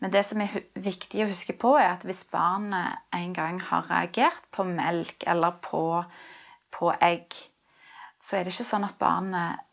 Men 0.00 0.10
det 0.10 0.24
som 0.24 0.40
er 0.40 0.48
viktig 0.74 1.24
å 1.24 1.28
huske 1.28 1.56
på, 1.58 1.76
er 1.78 1.94
at 1.96 2.04
hvis 2.04 2.24
barnet 2.30 2.98
en 3.12 3.32
gang 3.32 3.60
har 3.60 3.82
reagert 3.88 4.44
på 4.52 4.64
melk 4.64 5.24
eller 5.26 5.50
på, 5.62 6.04
på 6.78 6.92
egg, 7.02 7.34
så 8.22 8.36
er 8.38 8.46
det 8.46 8.54
ikke 8.54 8.68
sånn 8.70 8.86
at 8.86 8.98
barnet 9.00 9.64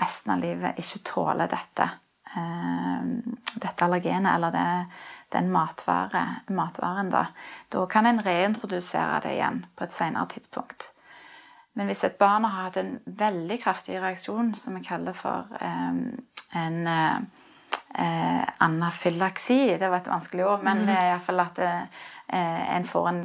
resten 0.00 0.32
av 0.34 0.40
livet 0.40 0.80
ikke 0.80 1.02
tåler 1.04 1.50
dette. 1.50 1.90
eh, 2.36 3.02
dette 3.54 3.84
allergenet, 3.84 4.34
eller 4.34 4.50
det, 4.50 4.86
den 5.32 5.50
matvare, 5.52 6.24
matvaren, 6.48 7.10
da. 7.10 7.26
Da 7.68 7.86
kan 7.86 8.06
en 8.06 8.22
reintrodusere 8.24 9.20
det 9.22 9.36
igjen 9.36 9.64
på 9.76 9.84
et 9.86 9.94
senere 9.94 10.26
tidspunkt. 10.32 10.90
Men 11.74 11.86
hvis 11.90 12.04
et 12.06 12.18
barn 12.18 12.44
har 12.46 12.68
hatt 12.68 12.76
en 12.78 12.96
veldig 13.06 13.58
kraftig 13.62 14.00
reaksjon, 14.02 14.52
som 14.54 14.76
vi 14.78 14.84
kaller 14.86 15.14
for 15.18 15.50
eh, 15.60 15.96
en 16.64 16.86
eh, 16.86 17.16
eh, 17.98 18.44
anafylaksi 18.62 19.76
Det 19.78 19.88
var 19.90 20.02
et 20.02 20.10
vanskelig 20.10 20.46
ord, 20.46 20.62
men 20.66 20.84
det 20.86 20.94
er 20.98 21.12
iallfall 21.12 21.42
at 21.46 21.56
det, 21.58 21.72
eh, 22.28 22.76
en 22.76 22.86
får 22.86 23.08
en, 23.10 23.24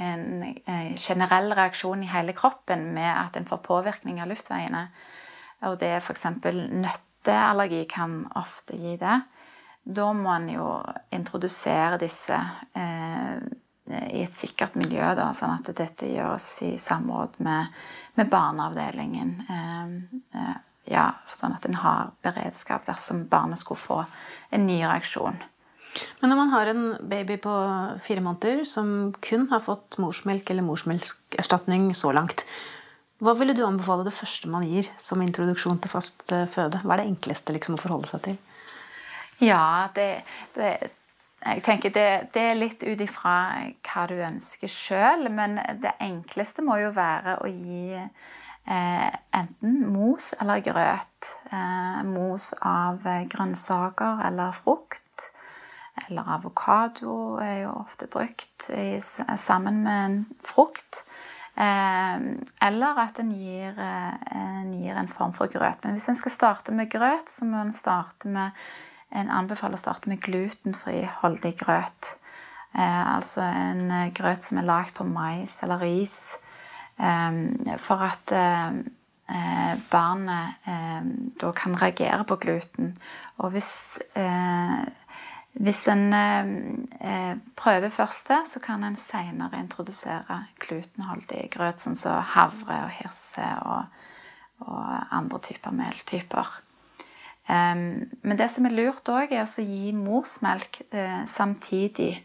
en 0.00 0.44
eh, 0.44 0.94
generell 0.96 1.52
reaksjon 1.54 2.02
i 2.02 2.10
hele 2.12 2.32
kroppen 2.36 2.88
med 2.94 3.10
at 3.10 3.36
en 3.36 3.48
får 3.48 3.62
påvirkning 3.66 4.20
av 4.22 4.30
luftveiene. 4.30 4.86
Og 5.68 5.78
det 5.80 5.92
er 5.94 6.00
f.eks. 6.00 6.26
nøtteallergi 6.72 7.84
kan 7.90 8.22
ofte 8.38 8.78
gi 8.78 8.96
det. 9.00 9.20
Da 9.82 10.12
må 10.14 10.30
en 10.36 10.48
jo 10.52 10.66
introdusere 11.14 11.98
disse 12.02 12.38
eh, 12.78 13.38
i 13.92 14.22
et 14.22 14.34
sikkert 14.38 14.76
miljø, 14.78 15.04
da, 15.18 15.32
sånn 15.34 15.56
at 15.58 15.70
dette 15.76 16.06
gjøres 16.06 16.46
i 16.64 16.76
samråd 16.80 17.40
med, 17.42 17.72
med 18.18 18.30
barneavdelingen. 18.30 19.32
Eh, 19.48 19.96
eh, 20.38 20.60
ja, 20.92 21.08
sånn 21.30 21.54
at 21.56 21.66
en 21.66 21.78
har 21.82 22.12
beredskap 22.24 22.86
dersom 22.86 23.26
barnet 23.30 23.62
skulle 23.62 23.82
få 23.82 23.98
en 24.50 24.66
ny 24.66 24.80
reaksjon. 24.82 25.38
Men 26.20 26.32
når 26.32 26.38
man 26.38 26.52
har 26.54 26.70
en 26.70 26.84
baby 27.08 27.36
på 27.42 27.54
fire 28.04 28.22
måneder 28.24 28.62
som 28.68 29.12
kun 29.24 29.48
har 29.50 29.60
fått 29.64 29.98
morsmelk 30.00 30.50
eller 30.50 30.64
morsmelkerstatning 30.64 31.90
så 31.96 32.14
langt, 32.16 32.46
hva 33.22 33.36
ville 33.38 33.54
du 33.54 33.62
anbefale 33.62 34.06
det 34.06 34.16
første 34.16 34.50
man 34.50 34.64
gir 34.66 34.88
som 34.98 35.22
introduksjon 35.22 35.78
til 35.82 35.92
fast 35.92 36.32
eh, 36.34 36.48
føde? 36.50 36.80
Hva 36.82 36.96
er 36.96 37.04
det 37.04 37.12
enkleste 37.12 37.54
liksom, 37.54 37.76
å 37.78 37.82
forholde 37.82 38.10
seg 38.10 38.24
til? 38.24 38.40
Ja, 39.42 39.88
det, 39.94 40.24
det 40.56 40.72
Jeg 41.42 41.62
tenker 41.66 41.90
det, 41.90 42.08
det 42.34 42.42
er 42.52 42.58
litt 42.58 42.82
ut 42.86 43.00
ifra 43.02 43.34
hva 43.82 44.04
du 44.06 44.14
ønsker 44.22 44.70
sjøl, 44.70 45.26
men 45.34 45.56
det 45.82 45.90
enkleste 45.98 46.62
må 46.62 46.76
jo 46.78 46.92
være 46.94 47.40
å 47.42 47.48
gi 47.50 47.98
eh, 47.98 49.10
enten 49.34 49.80
mos 49.90 50.32
eller 50.38 50.62
grøt. 50.62 51.32
Eh, 51.50 52.02
mos 52.06 52.52
av 52.62 53.02
eh, 53.06 53.24
grønnsaker 53.30 54.22
eller 54.28 54.54
frukt. 54.54 55.32
Eller 56.08 56.28
avokado 56.36 57.38
er 57.42 57.62
jo 57.64 57.72
ofte 57.82 58.08
brukt 58.10 58.68
i, 58.74 59.00
sammen 59.38 59.82
med 59.86 60.04
en 60.04 60.16
frukt. 60.46 61.04
Eh, 61.54 62.22
eller 62.68 63.02
at 63.02 63.20
en 63.20 63.34
gir, 63.36 63.76
eh, 63.76 64.14
en 64.36 64.72
gir 64.72 64.96
en 64.96 65.08
form 65.08 65.32
for 65.36 65.52
grøt. 65.52 65.84
Men 65.84 65.98
hvis 65.98 66.08
en 66.08 66.16
skal 66.16 66.32
starte 66.32 66.72
med 66.72 66.90
grøt, 66.90 67.30
så 67.30 67.44
må 67.44 67.60
en 67.62 67.76
starte 67.76 68.28
med 68.28 68.50
en 69.12 69.30
anbefaler 69.30 69.76
å 69.76 69.82
starte 69.82 70.08
med 70.08 70.22
glutenfri 70.24 71.02
holdig 71.20 71.56
grøt. 71.60 72.16
Eh, 72.72 73.16
altså 73.16 73.44
en 73.44 73.90
eh, 73.90 74.10
grøt 74.16 74.46
som 74.46 74.60
er 74.60 74.68
lagd 74.68 74.94
på 74.96 75.04
mais 75.08 75.58
eller 75.64 75.82
ris. 75.84 76.18
Eh, 76.96 77.76
for 77.82 78.08
at 78.08 78.36
barnet 79.88 80.64
da 81.40 81.50
kan 81.56 81.76
reagere 81.80 82.24
på 82.28 82.36
gluten. 82.42 82.90
Og 83.40 83.54
hvis, 83.54 83.98
hvis 85.52 85.82
en 85.92 86.06
eh, 86.16 86.46
eh, 87.04 87.36
prøver 87.56 87.90
først 87.92 88.28
det, 88.32 88.40
så 88.48 88.60
kan 88.64 88.84
en 88.84 88.96
senere 88.96 89.60
introdusere 89.60 90.46
glutenholdig 90.64 91.50
grøt, 91.52 91.80
sånn 91.82 91.96
som 91.98 92.22
havre 92.32 92.76
og 92.86 92.92
hirse 92.96 93.48
og, 93.68 93.82
og 94.64 94.84
andre 95.12 95.38
typer 95.44 95.70
meltyper. 95.76 96.48
Men 97.52 98.36
det 98.38 98.48
som 98.52 98.64
er 98.64 98.72
lurt 98.72 99.08
òg, 99.10 99.32
er 99.34 99.44
å 99.44 99.62
gi 99.66 99.92
morsmelk 99.92 100.80
eh, 100.94 101.24
samtidig 101.28 102.24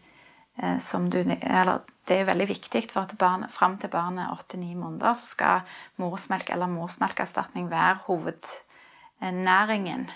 eh, 0.56 0.78
som 0.78 1.10
du 1.10 1.18
Eller 1.18 1.80
det 2.08 2.20
er 2.20 2.24
veldig 2.30 2.48
viktig, 2.48 2.88
for 2.88 3.00
at 3.02 3.18
barn, 3.18 3.48
fram 3.52 3.78
til 3.82 3.90
barnet 3.92 4.24
er 4.24 4.32
åtte-ni 4.32 4.74
måneder, 4.78 5.14
så 5.18 5.26
skal 5.34 5.60
morsmelk 6.00 6.48
eller 6.54 6.68
morsmelkerstatning 6.72 7.68
være 7.68 7.98
hovednæringen. 8.06 10.08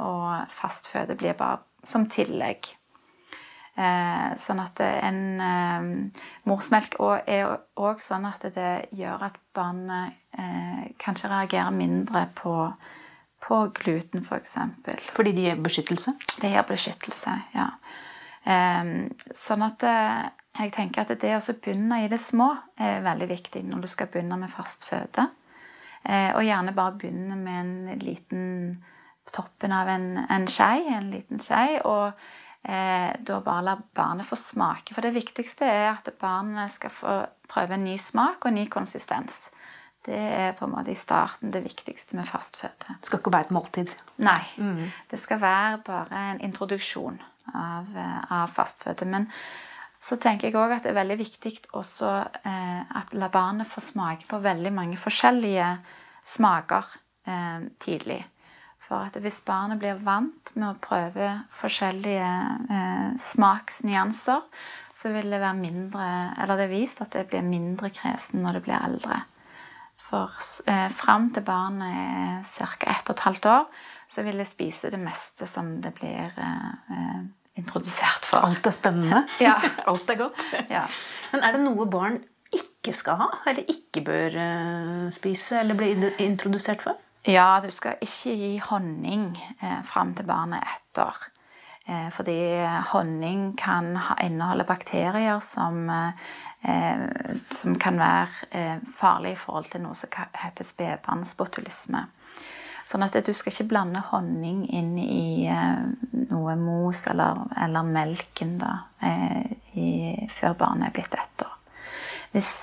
Og 0.00 0.48
fastføde 0.48 1.14
blir 1.20 1.36
bare 1.36 1.58
som 1.86 2.08
tillegg. 2.10 2.76
Eh, 3.76 4.28
sånn 4.40 4.60
at 4.62 4.80
en 4.80 5.18
eh, 5.44 5.88
morsmelk 6.48 6.94
er 7.28 7.50
òg 7.76 7.98
sånn 8.00 8.24
at 8.24 8.46
det 8.54 8.86
gjør 8.96 9.26
at 9.26 9.36
barnet 9.56 10.16
eh, 10.32 10.86
kanskje 11.02 11.28
reagerer 11.32 11.74
mindre 11.76 12.28
på 12.38 12.54
på 13.46 13.58
gluten, 13.76 14.24
f.eks. 14.24 14.56
Fordi 15.14 15.30
de 15.36 15.42
gir 15.44 15.60
beskyttelse? 15.62 16.16
Det 16.40 16.48
gir 16.50 16.64
beskyttelse, 16.66 17.34
ja. 17.54 17.66
Sånn 19.38 19.62
at 19.62 19.84
jeg 19.86 20.72
tenker 20.74 21.04
at 21.04 21.12
det 21.22 21.30
å 21.36 21.54
begynne 21.54 22.00
i 22.02 22.08
det 22.10 22.18
små 22.18 22.48
er 22.74 23.04
veldig 23.04 23.28
viktig 23.30 23.62
når 23.68 23.84
du 23.84 23.88
skal 23.92 24.10
begynne 24.10 24.40
med 24.40 24.50
fast 24.50 24.88
føde. 24.88 25.28
Og 26.10 26.42
gjerne 26.42 26.74
bare 26.74 26.96
begynne 26.98 27.38
med 27.38 27.60
en 27.60 28.02
liten 28.02 28.42
toppen 29.34 29.74
av 29.74 29.88
en, 29.90 30.10
en 30.30 30.46
skei, 30.50 30.86
en 30.92 31.10
liten 31.10 31.42
skei, 31.42 31.80
og 31.84 32.12
eh, 32.62 33.10
da 33.18 33.40
bare 33.44 33.66
la 33.66 33.76
barnet 33.76 34.28
få 34.28 34.38
smake. 34.40 34.94
For 34.94 35.04
det 35.06 35.14
viktigste 35.16 35.68
er 35.68 35.90
at 35.94 36.10
barnet 36.20 36.74
skal 36.76 36.94
få 36.94 37.18
prøve 37.50 37.76
en 37.76 37.86
ny 37.86 37.96
smak 38.00 38.44
og 38.44 38.52
en 38.52 38.60
ny 38.60 38.66
konsistens. 38.72 39.46
Det 40.06 40.16
er 40.16 40.52
på 40.54 40.68
en 40.68 40.74
måte 40.76 40.92
i 40.92 40.98
starten 40.98 41.50
det 41.50 41.64
viktigste 41.64 42.14
med 42.18 42.28
fastføde. 42.30 42.94
Det 42.94 43.08
skal 43.08 43.18
ikke 43.18 43.32
være 43.34 43.48
et 43.48 43.54
måltid. 43.56 43.94
Nei. 44.22 44.42
Det 45.10 45.18
skal 45.18 45.40
være 45.42 45.80
bare 45.86 46.26
en 46.30 46.42
introduksjon 46.46 47.18
av, 47.54 47.88
av 48.30 48.52
fastføde. 48.54 49.08
Men 49.10 49.26
så 49.98 50.18
tenker 50.20 50.48
jeg 50.48 50.58
òg 50.58 50.76
at 50.76 50.86
det 50.86 50.92
er 50.92 51.00
veldig 51.00 51.18
viktig 51.18 51.52
også 51.74 52.12
eh, 52.46 52.82
at 53.00 53.14
la 53.16 53.30
barnet 53.32 53.68
få 53.68 53.82
smake 53.82 54.28
på 54.30 54.38
veldig 54.44 54.72
mange 54.74 54.98
forskjellige 55.00 55.70
smaker 56.26 56.90
eh, 57.26 57.66
tidlig. 57.82 58.20
For 58.86 59.08
at 59.08 59.16
hvis 59.18 59.40
barnet 59.46 59.80
blir 59.82 59.98
vant 60.06 60.52
med 60.54 60.68
å 60.68 60.78
prøve 60.82 61.30
forskjellige 61.58 62.26
eh, 62.70 63.08
smaksnyanser, 63.18 64.44
så 64.96 65.10
vil 65.12 65.32
det 65.32 65.42
være 65.42 65.58
mindre 65.58 66.04
Eller 66.40 66.56
det 66.56 66.68
er 66.68 66.72
vist 66.72 67.02
at 67.04 67.12
det 67.12 67.26
blir 67.28 67.42
mindre 67.44 67.90
kresen 67.92 68.44
når 68.44 68.58
det 68.58 68.62
blir 68.68 68.78
eldre. 68.78 69.24
For 70.06 70.30
eh, 70.70 70.86
fram 70.94 71.32
til 71.34 71.42
barnet 71.46 71.98
er 71.98 72.76
ca. 72.76 72.92
ett 72.92 73.10
og 73.10 73.16
et 73.16 73.24
halvt 73.26 73.48
år, 73.50 73.66
så 74.12 74.22
vil 74.22 74.38
det 74.38 74.46
spise 74.48 74.92
det 74.92 75.02
meste 75.02 75.48
som 75.50 75.72
det 75.82 75.92
blir 75.96 76.30
eh, 76.30 76.70
eh, 76.94 77.24
introdusert 77.58 78.28
for. 78.28 78.46
Alt 78.46 78.70
er 78.70 78.76
spennende. 78.76 79.24
Ja. 79.42 79.56
Alt 79.90 80.10
er 80.10 80.20
godt. 80.20 80.46
Ja. 80.70 80.86
Men 81.32 81.42
er 81.42 81.56
det 81.56 81.64
noe 81.64 81.88
barn 81.90 82.20
ikke 82.54 82.94
skal 82.94 83.18
ha, 83.24 83.28
eller 83.50 83.66
ikke 83.72 84.04
bør 84.06 84.38
eh, 84.44 85.10
spise, 85.16 85.58
eller 85.64 85.78
bli 85.78 85.90
introdusert 86.22 86.86
for? 86.86 87.02
Ja, 87.26 87.58
du 87.58 87.72
skal 87.74 87.96
ikke 88.04 88.32
gi 88.38 88.52
honning 88.68 89.32
eh, 89.58 89.80
fram 89.82 90.12
til 90.14 90.28
barnet 90.28 90.62
er 90.62 90.74
ett 90.76 91.00
år. 91.02 91.16
Eh, 91.86 92.10
fordi 92.14 92.36
honning 92.92 93.56
kan 93.58 93.96
inneholde 94.22 94.66
bakterier 94.68 95.40
som, 95.42 95.90
eh, 95.90 97.00
som 97.50 97.74
kan 97.82 97.98
være 97.98 98.46
eh, 98.50 98.76
farlig 98.94 99.32
i 99.34 99.40
forhold 99.40 99.66
til 99.72 99.82
noe 99.82 99.98
som 99.98 100.14
heter 100.38 100.68
spedbarnsbotulisme. 100.68 102.04
Sånn 102.86 103.02
at 103.02 103.18
du 103.26 103.32
skal 103.34 103.50
ikke 103.50 103.68
blande 103.74 104.04
honning 104.12 104.62
inn 104.70 104.94
i 104.94 105.50
eh, 105.50 105.82
noe 106.30 106.54
mos 106.62 107.08
eller, 107.10 107.42
eller 107.58 107.90
melken 107.90 108.54
da, 108.62 108.72
eh, 109.02 109.50
i, 109.74 109.90
før 110.30 110.54
barnet 110.62 110.92
er 110.92 110.96
blitt 111.00 111.18
ett 111.18 111.46
år. 111.48 111.58
Hvis, 112.30 112.54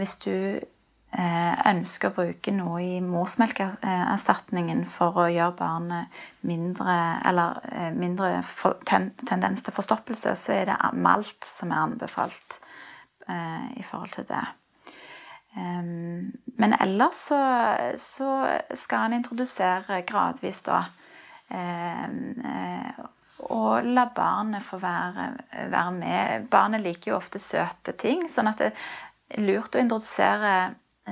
hvis 0.00 0.18
du 0.26 0.34
Eh, 0.34 0.79
ønsker 1.10 2.10
å 2.10 2.14
bruke 2.14 2.52
noe 2.54 2.82
i 2.84 3.00
morsmelkerstatningen 3.02 4.84
for 4.86 5.18
å 5.18 5.26
gjøre 5.26 5.56
barnet 5.58 6.20
mindre 6.46 6.94
Eller 7.26 7.58
eh, 7.72 7.90
mindre 7.90 8.44
tendens 8.86 9.64
til 9.66 9.74
forstoppelse, 9.74 10.36
så 10.38 10.54
er 10.54 10.70
det 10.70 10.78
malt 10.94 11.44
som 11.46 11.72
er 11.74 11.82
anbefalt 11.82 12.60
eh, 13.26 13.66
i 13.76 13.82
forhold 13.82 14.14
til 14.14 14.28
det. 14.30 14.46
Men 15.50 16.76
ellers 16.78 17.24
så, 17.26 17.38
så 17.98 18.28
skal 18.78 19.08
han 19.08 19.16
introdusere 19.16 20.04
gradvis, 20.06 20.60
da. 20.62 20.84
Og 23.50 23.88
la 23.90 24.04
barnet 24.14 24.62
få 24.62 24.78
være, 24.78 25.26
være 25.72 25.96
med. 25.96 26.46
Barnet 26.54 26.84
liker 26.84 27.10
jo 27.10 27.16
ofte 27.18 27.42
søte 27.42 27.96
ting, 27.98 28.28
sånn 28.30 28.52
at 28.52 28.62
det 28.62 28.70
er 28.70 29.42
lurt 29.48 29.74
å 29.74 29.82
introdusere 29.82 30.54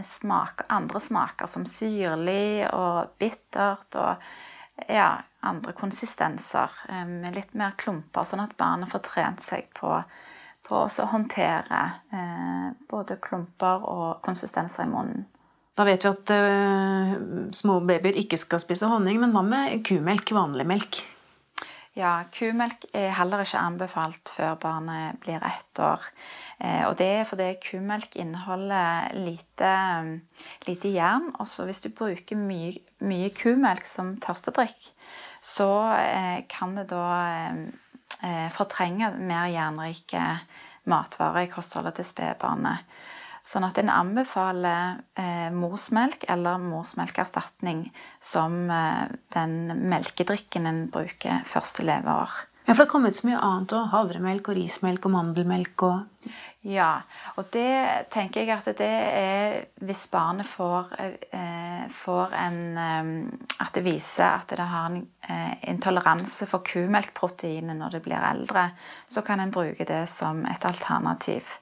smaker, 0.06 0.66
andre 0.68 1.00
smaker, 1.00 1.50
som 1.50 1.66
syrlig 1.68 2.66
og 2.72 3.14
bittert 3.18 3.98
og 3.98 4.28
ja, 4.88 5.10
andre 5.40 5.72
konsistenser 5.72 6.70
eh, 6.88 7.06
med 7.06 7.34
litt 7.34 7.54
mer 7.58 7.74
klumper, 7.78 8.26
sånn 8.26 8.44
at 8.44 8.56
barnet 8.58 8.90
får 8.92 9.04
trent 9.06 9.42
seg 9.42 9.66
på, 9.74 9.96
på 10.68 10.84
å 10.84 11.08
håndtere 11.12 11.82
eh, 12.14 12.68
både 12.90 13.18
klumper 13.22 13.84
og 13.88 14.22
konsistenser 14.26 14.86
i 14.86 14.92
munnen. 14.92 15.26
Da 15.78 15.84
vet 15.86 16.02
vi 16.02 16.10
at 16.10 16.30
uh, 16.34 17.12
små 17.54 17.76
babyer 17.86 18.16
ikke 18.18 18.34
skal 18.40 18.58
spise 18.58 18.88
honning, 18.90 19.20
men 19.22 19.30
hva 19.30 19.44
med 19.46 19.84
kumelk, 19.86 20.32
vanlig 20.34 20.66
melk? 20.66 20.98
Ja, 21.98 22.20
kumelk 22.30 22.84
er 22.94 23.10
heller 23.16 23.40
ikke 23.42 23.58
anbefalt 23.58 24.30
før 24.30 24.54
barnet 24.62 25.16
blir 25.24 25.42
ett 25.42 25.80
år. 25.82 26.04
Eh, 26.62 26.84
og 26.86 26.94
det 27.00 27.08
er 27.10 27.26
fordi 27.26 27.48
kumelk 27.64 28.14
inneholder 28.22 29.16
lite, 29.18 29.72
lite 30.68 30.92
jern. 30.94 31.32
Og 31.42 31.50
hvis 31.66 31.82
du 31.82 31.88
bruker 31.90 32.38
mye, 32.38 32.76
mye 33.02 33.32
kumelk 33.34 33.88
som 33.88 34.14
tørstedrikk, 34.22 34.92
så 35.42 35.68
eh, 35.96 36.46
kan 36.46 36.78
det 36.78 36.86
da 36.92 37.04
eh, 38.22 38.46
fortrenge 38.54 39.10
mer 39.18 39.50
jernrike 39.50 40.22
matvarer 40.86 41.48
i 41.48 41.50
kostholdet 41.50 41.98
til 41.98 42.06
spedbarnet. 42.12 42.86
Sånn 43.48 43.64
at 43.64 43.78
en 43.80 43.88
anbefaler 43.88 44.98
eh, 45.16 45.48
morsmelk 45.54 46.26
eller 46.28 46.60
morsmelkerstatning 46.60 47.86
som 48.20 48.66
eh, 48.68 49.06
den 49.32 49.72
melkedrikken 49.88 50.68
en 50.68 50.82
bruker 50.92 51.46
første 51.48 51.86
leveår. 51.88 52.34
Ja, 52.68 52.74
for 52.74 52.82
det 52.82 52.84
har 52.84 52.92
kommet 52.92 53.16
så 53.16 53.24
mye 53.24 53.38
annet 53.40 53.72
òg. 53.72 53.86
Havremelk 53.94 54.50
og 54.52 54.58
rismelk 54.58 55.06
og 55.08 55.14
mandelmelk 55.14 55.84
og 55.88 56.28
Ja. 56.68 57.00
Og 57.40 57.46
det 57.54 58.10
tenker 58.12 58.42
jeg 58.42 58.50
at 58.52 58.66
det 58.76 58.88
er 58.90 59.54
hvis 59.80 60.02
barnet 60.12 60.44
får, 60.44 60.90
eh, 61.32 61.86
får 61.88 62.34
en 62.36 62.58
eh, 62.76 63.38
At 63.64 63.72
det 63.72 63.84
viser 63.86 64.26
at 64.26 64.52
det 64.52 64.58
har 64.60 64.90
en 64.90 65.06
eh, 65.22 65.54
intoleranse 65.70 66.46
for 66.46 66.60
kumelkproteinet 66.60 67.76
når 67.76 67.96
det 67.96 68.02
blir 68.02 68.20
eldre, 68.20 68.72
så 69.08 69.22
kan 69.22 69.40
en 69.40 69.50
bruke 69.50 69.84
det 69.88 70.06
som 70.08 70.44
et 70.44 70.64
alternativ. 70.64 71.56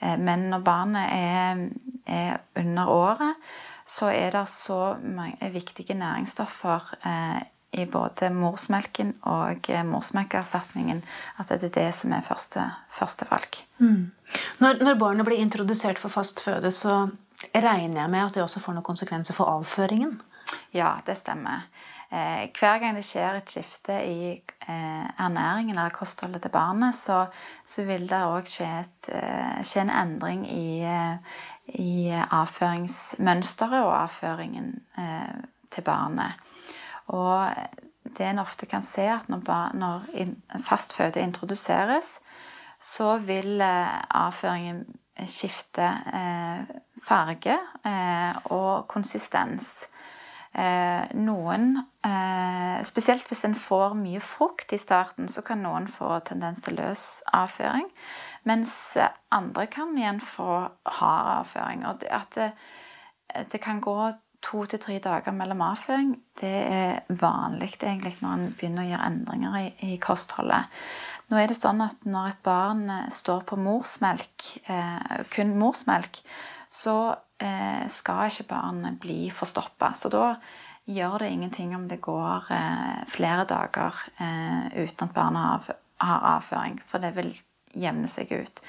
Eh, 0.00 0.18
men 0.18 0.48
når 0.52 0.64
barnet 0.66 1.12
er, 1.12 1.62
er 2.06 2.40
under 2.56 2.90
året, 2.92 3.50
så 3.88 4.10
er 4.12 4.34
det 4.34 4.48
så 4.52 4.96
mange 5.02 5.52
viktige 5.52 5.96
næringsstoffer 5.96 6.92
eh, 7.08 7.40
i 7.72 7.84
både 7.84 8.30
morsmelken 8.32 9.14
og 9.28 9.68
eh, 9.68 9.84
morsmelkerstatningen 9.84 11.02
at 11.38 11.48
det 11.48 11.70
er 11.70 11.74
det 11.74 11.88
som 11.96 12.12
er 12.12 12.24
første, 12.24 12.64
førstevalg. 12.98 13.60
Mm. 13.78 14.10
Når, 14.60 14.84
når 14.84 15.00
barnet 15.00 15.28
blir 15.28 15.40
introdusert 15.40 15.98
for 15.98 16.12
fast 16.12 16.40
føde, 16.44 16.72
så 16.72 17.08
regner 17.54 18.00
jeg 18.02 18.10
med 18.10 18.24
at 18.24 18.34
det 18.34 18.42
også 18.42 18.60
får 18.60 18.76
noen 18.76 18.88
konsekvenser 18.88 19.36
for 19.36 19.50
avføringen? 19.52 20.18
Ja, 20.72 20.98
det 21.06 21.16
stemmer. 21.20 21.68
Eh, 22.08 22.48
hver 22.56 22.78
gang 22.80 22.96
det 22.96 23.04
skjer 23.04 23.36
et 23.36 23.50
skifte 23.52 23.92
i 24.00 24.30
eh, 24.32 25.08
ernæringen 25.20 25.76
eller 25.76 25.92
kostholdet 25.92 26.40
til 26.42 26.50
barnet, 26.54 26.96
så, 26.96 27.26
så 27.68 27.84
vil 27.84 28.06
det 28.08 28.20
òg 28.24 28.48
skje, 28.48 28.68
eh, 29.12 29.58
skje, 29.60 29.82
en 29.82 29.92
endring 29.92 30.46
i, 30.48 30.88
i 31.76 32.08
avføringsmønsteret 32.08 33.84
og 33.84 33.92
avføringen 33.98 34.70
til 35.68 35.84
barnet. 35.84 36.40
Og 37.12 37.52
det 38.16 38.24
en 38.24 38.40
ofte 38.40 38.66
kan 38.66 38.82
se, 38.88 39.04
at 39.12 39.28
når, 39.28 39.76
når 39.76 40.08
fastføde 40.64 41.20
introduseres, 41.20 42.18
så 42.80 43.18
vil 43.18 43.60
avføringen 43.60 44.86
skifte 45.26 45.92
farge 47.04 47.58
og 48.44 48.88
konsistens. 48.88 49.84
Eh, 50.58 51.10
noen, 51.14 51.76
eh, 52.02 52.78
spesielt 52.88 53.28
hvis 53.30 53.44
en 53.46 53.54
får 53.54 53.94
mye 53.94 54.20
frukt 54.24 54.72
i 54.74 54.78
starten, 54.80 55.28
så 55.30 55.44
kan 55.46 55.62
noen 55.62 55.86
få 55.86 56.18
tendens 56.26 56.64
til 56.64 56.74
løs 56.80 57.04
avføring. 57.36 57.86
Mens 58.48 58.72
andre 59.30 59.68
kan 59.70 59.94
igjen 59.94 60.18
få 60.24 60.64
hard 60.98 61.28
avføring. 61.36 61.84
Og 61.86 62.02
at 62.10 62.34
det, 62.34 62.52
det 63.52 63.60
kan 63.62 63.80
gå 63.84 64.10
to 64.42 64.64
til 64.70 64.80
tre 64.82 64.98
dager 65.02 65.34
mellom 65.34 65.62
avføring, 65.66 66.12
det 66.40 66.54
er 66.70 67.00
vanlig 67.20 67.72
egentlig 67.78 68.16
når 68.22 68.34
en 68.34 68.50
begynner 68.58 68.84
å 68.84 68.90
gjøre 68.92 69.08
endringer 69.12 69.56
i, 69.60 69.70
i, 69.92 69.96
kostholdet. 70.02 70.74
Nå 71.28 71.38
er 71.38 71.50
det 71.50 71.58
sånn 71.58 71.82
at 71.84 72.06
når 72.08 72.30
et 72.32 72.44
barn 72.46 72.84
står 73.12 73.42
på 73.50 73.58
morsmelk, 73.60 74.46
eh, 74.70 75.24
kun 75.34 75.56
morsmelk, 75.58 76.22
så 76.72 76.98
eh, 77.12 77.27
skal 77.38 78.32
ikke 78.32 78.48
barnet 78.50 78.96
bli 78.98 79.28
forstoppa. 79.30 79.92
Så 79.94 80.10
da 80.10 80.32
gjør 80.88 81.18
det 81.18 81.30
ingenting 81.30 81.76
om 81.76 81.88
det 81.88 82.00
går 82.00 82.48
eh, 82.54 83.04
flere 83.12 83.44
dager 83.48 83.94
eh, 84.16 84.84
uten 84.84 85.08
at 85.08 85.14
barnet 85.14 85.68
har 86.00 86.24
avføring, 86.36 86.80
for 86.88 87.02
det 87.02 87.12
vil 87.16 87.34
jevne 87.76 88.08
seg 88.08 88.32
ut. 88.32 88.62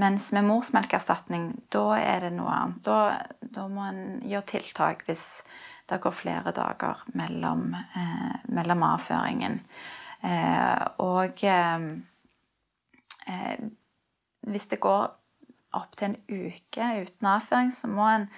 Mens 0.00 0.30
med 0.32 0.48
morsmelkerstatning, 0.48 1.52
da 1.70 1.84
er 1.98 2.24
det 2.24 2.32
noe 2.34 2.50
annet. 2.54 2.82
Da, 2.86 3.20
da 3.40 3.66
må 3.70 3.84
en 3.86 4.20
gjøre 4.26 4.48
tiltak 4.56 5.04
hvis 5.06 5.24
det 5.90 6.00
går 6.02 6.14
flere 6.14 6.54
dager 6.56 7.04
mellom, 7.18 7.74
eh, 7.74 8.36
mellom 8.50 8.86
avføringen. 8.90 9.60
Eh, 10.26 10.84
og 11.04 11.44
eh, 11.46 11.78
hvis 14.50 14.66
det 14.72 14.80
går 14.82 15.10
opptil 15.76 16.10
en 16.10 16.18
uke 16.28 16.90
uten 17.04 17.30
avføring, 17.30 17.72
så 17.74 17.90
må 17.90 18.06
en 18.10 18.28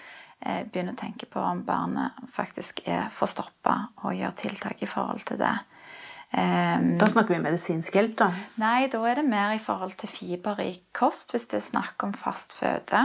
eh, 0.40 0.62
begynne 0.66 0.94
å 0.96 1.00
tenke 1.00 1.28
på 1.30 1.42
om 1.42 1.64
barnet 1.66 2.18
faktisk 2.34 2.84
er 2.86 3.08
forstoppa, 3.14 3.78
og 4.02 4.16
gjøre 4.18 4.40
tiltak 4.44 4.82
i 4.82 4.90
forhold 4.90 5.24
til 5.28 5.40
det. 5.42 5.56
Um, 6.32 6.94
da 6.96 7.10
snakker 7.12 7.34
vi 7.34 7.42
medisinsk 7.44 7.98
hjelp, 7.98 8.14
da? 8.22 8.30
Nei, 8.60 8.86
da 8.92 9.02
er 9.04 9.18
det 9.20 9.26
mer 9.28 9.50
i 9.52 9.60
forhold 9.60 9.98
til 10.00 10.08
fiberrik 10.08 10.86
kost, 10.96 11.34
hvis 11.34 11.44
det 11.50 11.58
er 11.58 11.66
snakk 11.66 12.06
om 12.06 12.14
fast 12.16 12.56
føde. 12.56 13.02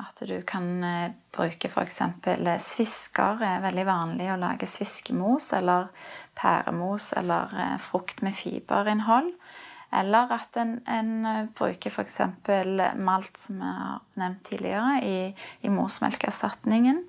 At 0.00 0.18
du 0.26 0.40
kan 0.42 0.82
eh, 0.82 1.12
bruke 1.30 1.68
f.eks. 1.68 2.00
svisker. 2.64 3.42
er 3.46 3.62
veldig 3.62 3.84
vanlig 3.86 4.26
å 4.32 4.40
lage 4.40 4.66
sviskemos 4.66 5.52
eller 5.54 5.92
pæremos 6.34 7.12
eller 7.20 7.52
eh, 7.54 7.76
frukt 7.78 8.24
med 8.24 8.34
fiberinnhold. 8.34 9.30
Eller 9.94 10.32
at 10.34 10.56
en, 10.60 10.78
en 10.90 11.26
eh, 11.26 11.42
bruker 11.56 11.92
f.eks. 11.92 12.20
malt, 12.98 13.38
som 13.38 13.60
jeg 13.62 13.74
har 13.80 14.00
nevnt 14.20 14.44
tidligere, 14.48 14.94
i, 15.02 15.18
i 15.62 15.72
morsmelkerstatningen. 15.72 17.04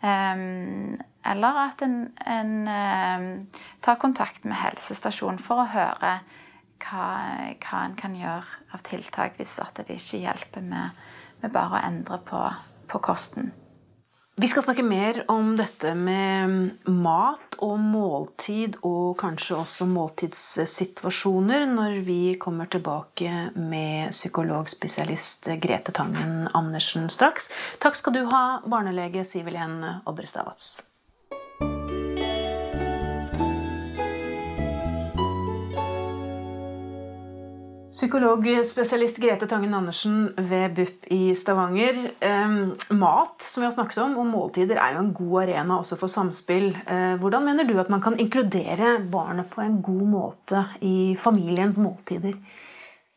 Um, 0.00 0.96
eller 1.28 1.58
at 1.66 1.82
en, 1.84 1.96
en 2.24 2.52
um, 2.64 3.26
tar 3.84 3.98
kontakt 4.00 4.46
med 4.48 4.56
helsestasjonen 4.56 5.40
for 5.42 5.60
å 5.60 5.68
høre 5.68 6.14
hva, 6.80 7.08
hva 7.60 7.82
en 7.84 7.96
kan 8.00 8.16
gjøre 8.16 8.62
av 8.72 8.84
tiltak 8.86 9.36
hvis 9.36 9.58
det 9.76 9.90
ikke 9.92 10.22
hjelper 10.22 10.64
med, 10.64 11.02
med 11.42 11.52
bare 11.52 11.76
å 11.76 11.82
endre 11.90 12.20
på, 12.24 12.40
på 12.88 13.02
kosten. 13.04 13.52
Vi 14.40 14.48
skal 14.48 14.62
snakke 14.62 14.82
mer 14.82 15.18
om 15.28 15.50
dette 15.58 15.90
med 15.92 16.86
mat 16.88 17.58
og 17.60 17.74
måltid, 17.76 18.78
og 18.88 19.18
kanskje 19.20 19.58
også 19.58 19.84
måltidssituasjoner, 19.90 21.66
når 21.68 21.98
vi 22.06 22.38
kommer 22.40 22.70
tilbake 22.72 23.50
med 23.52 24.14
psykologspesialist 24.16 25.50
Grete 25.60 25.92
Tangen 25.92 26.48
Andersen 26.56 27.12
straks. 27.12 27.50
Takk 27.84 28.00
skal 28.00 28.16
du 28.16 28.22
ha, 28.32 28.44
barnelege 28.64 29.26
Siviljen 29.28 29.82
Obrestadvats. 30.08 30.78
Psykologspesialist 37.90 39.16
Grete 39.18 39.46
Tangen 39.50 39.74
Andersen 39.74 40.34
ved 40.36 40.74
BUP 40.74 41.06
i 41.10 41.34
Stavanger. 41.34 41.96
Eh, 42.20 42.50
mat, 42.94 43.42
som 43.42 43.60
vi 43.60 43.66
har 43.66 43.72
snakket 43.74 43.98
om, 44.04 44.14
og 44.22 44.28
måltider 44.30 44.78
er 44.78 44.94
jo 44.94 45.00
en 45.02 45.10
god 45.14 45.40
arena 45.42 45.80
også 45.80 45.98
for 45.98 46.12
samspill. 46.12 46.68
Eh, 46.86 47.16
hvordan 47.18 47.42
mener 47.48 47.66
du 47.66 47.74
at 47.82 47.90
man 47.90 48.02
kan 48.04 48.14
inkludere 48.14 49.00
barnet 49.10 49.50
på 49.50 49.64
en 49.64 49.80
god 49.82 50.06
måte 50.06 50.62
i 50.86 51.16
familiens 51.18 51.80
måltider? 51.82 52.38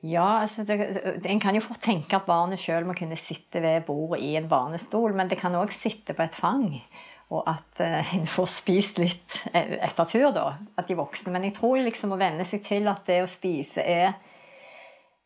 Ja, 0.01 0.41
altså 0.41 0.65
En 0.65 1.39
kan 1.39 1.53
jo 1.55 1.61
fort 1.61 1.85
tenke 1.85 2.17
at 2.17 2.25
barnet 2.25 2.59
sjøl 2.59 2.89
må 2.89 2.97
kunne 2.97 3.15
sitte 3.15 3.61
ved 3.61 3.85
bordet 3.85 4.23
i 4.25 4.33
en 4.41 4.49
barnestol, 4.49 5.13
men 5.13 5.29
det 5.29 5.37
kan 5.37 5.53
òg 5.53 5.69
sitte 5.69 6.17
på 6.17 6.25
et 6.25 6.33
fang. 6.33 6.81
Og 7.29 7.45
at 7.45 7.79
uh, 7.79 8.17
en 8.17 8.25
får 8.27 8.49
spist 8.49 8.97
litt 8.97 9.37
etter 9.53 10.05
tur, 10.09 10.31
da. 10.33 10.57
At 10.77 10.89
de 10.89 10.97
voksne. 10.97 11.31
Men 11.31 11.45
jeg 11.45 11.59
tror 11.61 11.77
liksom 11.77 12.17
å 12.17 12.19
venne 12.19 12.45
seg 12.45 12.65
til 12.65 12.89
at 12.89 13.05
det 13.05 13.21
å 13.21 13.29
spise 13.29 13.85
er 13.85 14.17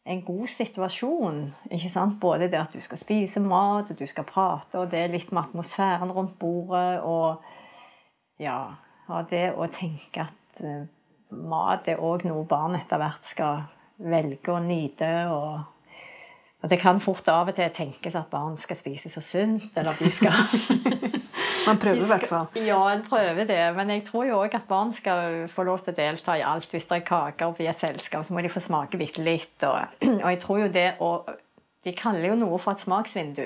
en 0.08 0.22
god 0.26 0.48
situasjon. 0.48 1.40
ikke 1.72 1.92
sant? 1.92 2.20
Både 2.22 2.48
det 2.52 2.60
at 2.60 2.74
du 2.74 2.82
skal 2.82 3.00
spise 3.02 3.44
mat, 3.44 3.92
du 4.00 4.06
skal 4.08 4.28
prate, 4.28 4.80
og 4.80 4.92
det 4.92 5.04
er 5.04 5.14
litt 5.14 5.32
med 5.32 5.44
atmosfæren 5.44 6.12
rundt 6.16 6.38
bordet. 6.40 7.02
Og 7.04 7.42
ja, 8.40 8.60
og 9.08 9.32
det 9.32 9.50
å 9.56 9.68
tenke 9.72 10.28
at 10.28 10.62
uh, 10.64 10.86
mat 11.32 11.88
er 11.88 12.04
òg 12.04 12.28
noe 12.28 12.46
barn 12.48 12.78
etter 12.80 13.02
hvert 13.02 13.28
skal 13.28 13.66
velge 13.98 14.54
å 14.54 14.62
nyte. 14.64 15.12
og 15.32 15.74
og 16.58 16.72
det 16.72 16.80
kan 16.82 16.98
fort 16.98 17.28
av 17.30 17.52
og 17.52 17.56
til 17.56 17.70
tenkes 17.70 18.16
at 18.18 18.32
barn 18.32 18.56
skal 18.58 18.80
spise 18.80 19.12
så 19.14 19.22
sunt, 19.22 19.70
eller 19.78 19.94
de 20.00 20.10
skal 20.10 20.34
Man 21.68 21.80
prøver 21.82 22.04
i 22.04 22.10
hvert 22.10 22.28
fall. 22.30 22.48
Ja, 22.64 22.80
en 22.94 23.04
prøver 23.06 23.48
det. 23.50 23.60
Men 23.76 23.92
jeg 23.92 24.06
tror 24.08 24.26
jo 24.28 24.40
òg 24.42 24.56
at 24.56 24.68
barn 24.70 24.94
skal 24.96 25.48
få 25.52 25.66
lov 25.68 25.84
til 25.84 25.94
å 25.94 25.98
delta 25.98 26.38
i 26.40 26.46
alt. 26.46 26.70
Hvis 26.72 26.88
det 26.90 27.02
er 27.02 27.08
kaker 27.08 27.62
i 27.64 27.70
et 27.70 27.80
selskap, 27.80 28.26
så 28.26 28.36
må 28.36 28.44
de 28.44 28.52
få 28.52 28.64
smake 28.64 29.00
bitte 29.00 29.24
litt. 29.26 29.56
Og, 29.68 30.00
og, 30.24 30.28
jeg 30.32 30.42
tror 30.44 30.64
jo 30.66 30.74
det 30.74 30.90
og 31.04 31.36
De 31.86 31.94
kaller 31.96 32.34
jo 32.34 32.36
noe 32.36 32.58
for 32.60 32.76
et 32.76 32.82
smaksvindu. 32.84 33.46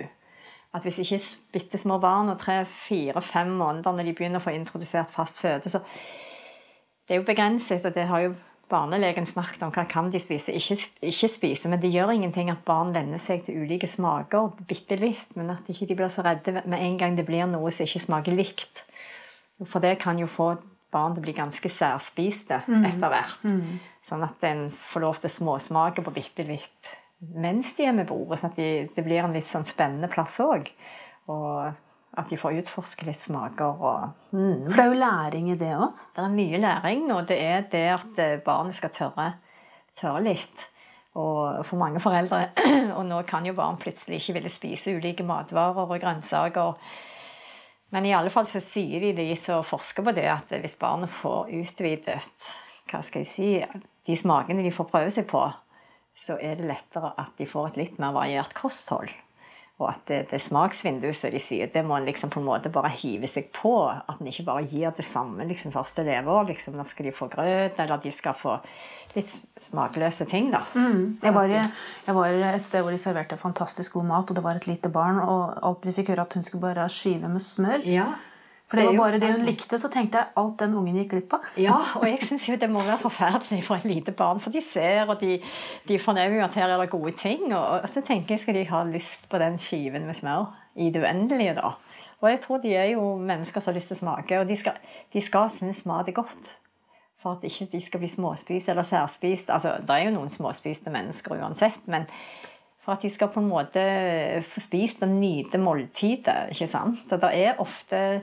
At 0.73 0.85
hvis 0.87 1.01
ikke 1.03 1.19
bitte 1.53 1.77
små 1.77 1.99
barn 2.01 2.31
og 2.31 2.39
tre, 2.39 2.61
fire, 2.65 3.21
fem 3.21 3.51
måneder 3.59 3.93
når 3.93 4.07
de 4.07 4.13
begynner 4.17 4.41
å 4.41 4.45
få 4.45 4.53
introdusert 4.55 5.11
fast 5.13 5.41
føde, 5.43 5.69
så 5.69 5.83
Det 7.07 7.17
er 7.17 7.19
jo 7.19 7.27
begrenset, 7.27 7.85
og 7.85 7.93
det 7.93 8.05
har 8.07 8.21
jo 8.23 8.33
barnelegen 8.71 9.27
snakket 9.27 9.65
om 9.65 9.73
hva 9.75 9.83
kan 9.89 10.09
de 10.11 10.19
spise, 10.21 10.53
ikke, 10.55 10.77
ikke 11.11 11.29
spise. 11.31 11.69
Men 11.71 11.81
det 11.83 11.91
gjør 11.93 12.13
ingenting 12.15 12.51
at 12.53 12.63
barn 12.67 12.93
venner 12.95 13.21
seg 13.21 13.43
til 13.45 13.61
ulike 13.63 13.89
smaker 13.91 14.53
bitte 14.69 14.97
litt. 14.99 15.35
Men 15.37 15.53
at 15.57 15.69
ikke 15.71 15.89
de 15.89 15.97
blir 15.99 16.13
så 16.13 16.25
redde 16.25 16.63
med 16.63 16.79
en 16.79 16.97
gang 16.99 17.19
det 17.19 17.27
blir 17.27 17.47
noe 17.49 17.73
som 17.75 17.87
ikke 17.87 18.05
smaker 18.07 18.37
likt. 18.37 18.85
For 19.67 19.83
det 19.83 19.99
kan 20.01 20.19
jo 20.19 20.29
få 20.31 20.55
barn 20.91 21.13
til 21.15 21.21
å 21.21 21.27
bli 21.27 21.35
ganske 21.37 21.69
særspiste 21.71 22.63
mm. 22.65 22.87
etter 22.89 23.13
hvert. 23.13 23.45
Mm. 23.45 23.77
Sånn 24.03 24.25
at 24.25 24.43
en 24.49 24.65
får 24.91 25.05
lov 25.05 25.21
til 25.21 25.31
småsmake 25.31 26.03
på 26.03 26.15
bitte 26.15 26.47
litt 26.47 26.97
mens 27.21 27.75
de 27.77 27.85
er 27.85 27.95
med 27.95 28.09
bordet. 28.09 28.39
Sånn 28.41 28.49
at 28.53 28.59
de, 28.59 28.69
det 28.95 29.05
blir 29.05 29.21
en 29.21 29.35
litt 29.35 29.49
sånn 29.49 29.67
spennende 29.69 30.09
plass 30.11 30.39
òg. 30.41 30.71
Og 31.29 31.69
at 32.19 32.27
de 32.27 32.39
får 32.39 32.57
utforske 32.61 33.05
litt 33.07 33.23
smaker. 33.23 33.77
Og, 33.79 34.09
mm. 34.35 34.67
For 34.67 34.75
det 34.75 34.83
er 34.83 34.91
jo 34.91 34.99
læring 34.99 35.51
i 35.53 35.59
det 35.59 35.71
òg? 35.77 36.01
Det 36.15 36.25
er 36.25 36.33
mye 36.35 36.59
læring, 36.59 37.05
og 37.15 37.29
det 37.29 37.39
er 37.45 37.63
det 37.71 37.85
at 37.93 38.19
eh, 38.19 38.41
barnet 38.43 38.75
skal 38.77 38.93
tørre, 38.95 39.29
tørre 39.99 40.23
litt. 40.25 40.67
Og 41.19 41.65
for 41.67 41.75
mange 41.75 41.99
foreldre 41.99 42.53
Og 42.97 43.01
nå 43.03 43.17
kan 43.27 43.43
jo 43.43 43.51
barn 43.51 43.75
plutselig 43.75 44.21
ikke 44.21 44.37
ville 44.37 44.51
spise 44.53 44.93
ulike 44.95 45.25
matvarer 45.27 45.83
og 45.83 45.97
grønnsaker. 45.99 46.77
Men 47.91 48.07
i 48.07 48.13
alle 48.15 48.31
fall 48.31 48.47
så 48.47 48.61
sier 48.63 49.03
de, 49.03 49.11
de 49.17 49.35
som 49.35 49.65
forsker 49.67 50.05
på 50.07 50.13
det, 50.15 50.29
at 50.31 50.53
hvis 50.63 50.79
barnet 50.79 51.11
får 51.11 51.51
utvidet 51.59 52.21
hva 52.91 53.01
skal 53.03 53.25
jeg 53.25 53.31
si, 53.31 53.49
de 54.07 54.15
smakene 54.19 54.63
de 54.63 54.71
får 54.75 54.87
prøve 54.91 55.11
seg 55.15 55.27
på, 55.27 55.43
så 56.15 56.37
er 56.43 56.57
det 56.59 56.67
lettere 56.67 57.13
at 57.19 57.35
de 57.39 57.47
får 57.47 57.71
et 57.71 57.81
litt 57.83 57.99
mer 58.01 58.15
variert 58.15 58.55
kosthold. 58.55 59.11
Og 59.81 59.89
at 59.89 60.03
det, 60.09 60.19
det 60.29 60.41
smaksvinduet, 60.43 61.17
som 61.17 61.33
de 61.33 61.41
sier, 61.41 61.69
det 61.73 61.81
må 61.85 61.97
en 61.97 62.07
liksom 62.07 62.29
på 62.33 62.41
en 62.41 62.47
måte 62.47 62.71
bare 62.73 62.91
hive 63.01 63.29
seg 63.31 63.49
på. 63.55 63.73
At 63.89 64.21
en 64.21 64.29
ikke 64.29 64.45
bare 64.47 64.65
gir 64.69 64.93
det 64.97 65.05
samme 65.07 65.47
liksom 65.49 65.73
første 65.73 66.05
leveår. 66.07 66.51
Liksom, 66.51 66.77
nå 66.77 66.85
skal 66.89 67.09
de 67.09 67.15
få 67.15 67.29
grøt, 67.31 67.79
eller 67.81 68.01
de 68.03 68.13
skal 68.13 68.37
få 68.37 68.59
litt 69.15 69.31
smakløse 69.59 70.27
ting, 70.29 70.51
da. 70.53 70.61
Mm. 70.71 71.19
Jeg, 71.23 71.35
var, 71.35 71.51
jeg, 71.51 72.15
var, 72.15 72.41
et 72.53 72.65
sted 72.65 72.85
hvor 72.85 72.95
de 72.95 73.01
serverte 73.01 73.39
fantastisk 73.41 73.97
god 73.97 74.07
mat, 74.13 74.29
og 74.29 74.37
det 74.37 74.43
var 74.45 74.59
et 74.59 74.69
lite 74.69 74.91
barn, 74.93 75.19
og 75.19 75.57
alt 75.59 75.87
vi 75.87 75.95
fikk 75.97 76.13
høre 76.13 76.27
at 76.27 76.37
hun 76.37 76.45
skulle 76.47 76.63
bare 76.63 76.87
skyve 76.91 77.31
med 77.31 77.43
smør. 77.43 77.87
Ja. 77.89 78.11
For 78.71 78.79
det 78.79 78.85
var 78.87 78.95
bare 79.01 79.17
det 79.19 79.33
hun 79.33 79.41
likte, 79.43 79.75
så 79.75 79.89
tenkte 79.91 80.21
jeg 80.21 80.31
alt 80.39 80.61
den 80.61 80.75
ungen 80.79 80.95
gikk 80.95 81.09
glipp 81.11 81.33
av. 81.35 81.47
Ja, 81.59 81.75
og 81.99 82.05
jeg 82.07 82.21
syns 82.23 82.45
jo 82.47 82.53
det 82.55 82.69
må 82.71 82.79
være 82.85 83.01
forferdelig 83.01 83.65
for 83.65 83.75
et 83.75 83.87
lite 83.89 84.13
barn, 84.15 84.39
for 84.39 84.53
de 84.53 84.61
ser, 84.63 85.09
og 85.11 85.19
de, 85.19 85.41
de 85.89 85.97
fornemmer 85.99 86.39
jo 86.39 86.45
at 86.45 86.55
her 86.55 86.71
er 86.71 86.79
det 86.79 86.93
gode 86.93 87.11
ting. 87.19 87.49
Og, 87.51 87.83
så 87.91 87.99
tenker 88.07 88.37
jeg 88.37 88.45
skal 88.45 88.55
de 88.55 88.63
ha 88.69 88.85
lyst 88.87 89.27
på 89.27 89.41
den 89.43 89.57
skiven 89.59 90.05
med 90.07 90.15
smør 90.15 90.53
i 90.79 90.87
det 90.87 91.01
uendelige, 91.03 91.57
da. 91.59 91.73
Og 92.21 92.29
jeg 92.29 92.39
tror 92.45 92.61
de 92.63 92.71
er 92.77 92.93
jo 92.93 93.17
mennesker 93.19 93.59
som 93.59 93.73
har 93.73 93.79
lyst 93.81 93.91
til 93.91 93.99
å 93.99 94.03
smake, 94.05 94.39
og 94.39 94.47
de 94.47 94.55
skal, 94.61 94.77
de 95.11 95.23
skal 95.25 95.51
synes 95.51 95.83
mat 95.89 96.07
er 96.07 96.15
godt. 96.15 96.53
For 97.19 97.35
at 97.35 97.43
ikke 97.43 97.67
de 97.73 97.81
skal 97.83 98.01
bli 98.01 98.09
småspist 98.09 98.69
eller 98.71 98.87
særspist. 98.87 99.51
Altså, 99.51 99.73
det 99.83 99.97
er 99.97 100.07
jo 100.07 100.13
noen 100.15 100.31
småspiste 100.31 100.93
mennesker 100.93 101.35
uansett, 101.43 101.83
men 101.91 102.07
for 102.81 102.95
at 102.95 103.03
de 103.03 103.11
skal 103.13 103.29
på 103.33 103.43
en 103.43 103.49
måte 103.51 103.83
få 104.53 104.63
spist 104.63 105.03
og 105.03 105.11
nyte 105.11 105.59
måltidet. 105.61 106.53
ikke 106.55 106.69
sant? 106.71 107.03
Og 107.11 107.21
det 107.21 107.33
er 107.35 107.59
ofte 107.61 108.21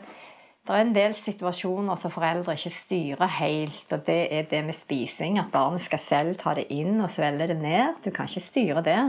det 0.74 0.80
er 0.80 0.86
en 0.86 0.94
del 0.96 1.14
situasjoner 1.16 1.96
som 2.00 2.12
foreldre 2.12 2.54
ikke 2.58 2.72
styrer 2.74 3.30
helt, 3.38 3.86
og 3.94 4.02
det 4.06 4.20
er 4.34 4.48
det 4.50 4.62
med 4.66 4.76
spising. 4.76 5.38
At 5.40 5.52
barnet 5.52 5.84
skal 5.84 6.02
selv 6.02 6.36
ta 6.40 6.52
det 6.58 6.66
inn 6.74 7.00
og 7.00 7.12
svelge 7.14 7.48
det 7.48 7.56
ned. 7.60 8.00
Du 8.04 8.10
kan 8.12 8.28
ikke 8.28 8.44
styre 8.44 8.82
det. 8.84 9.00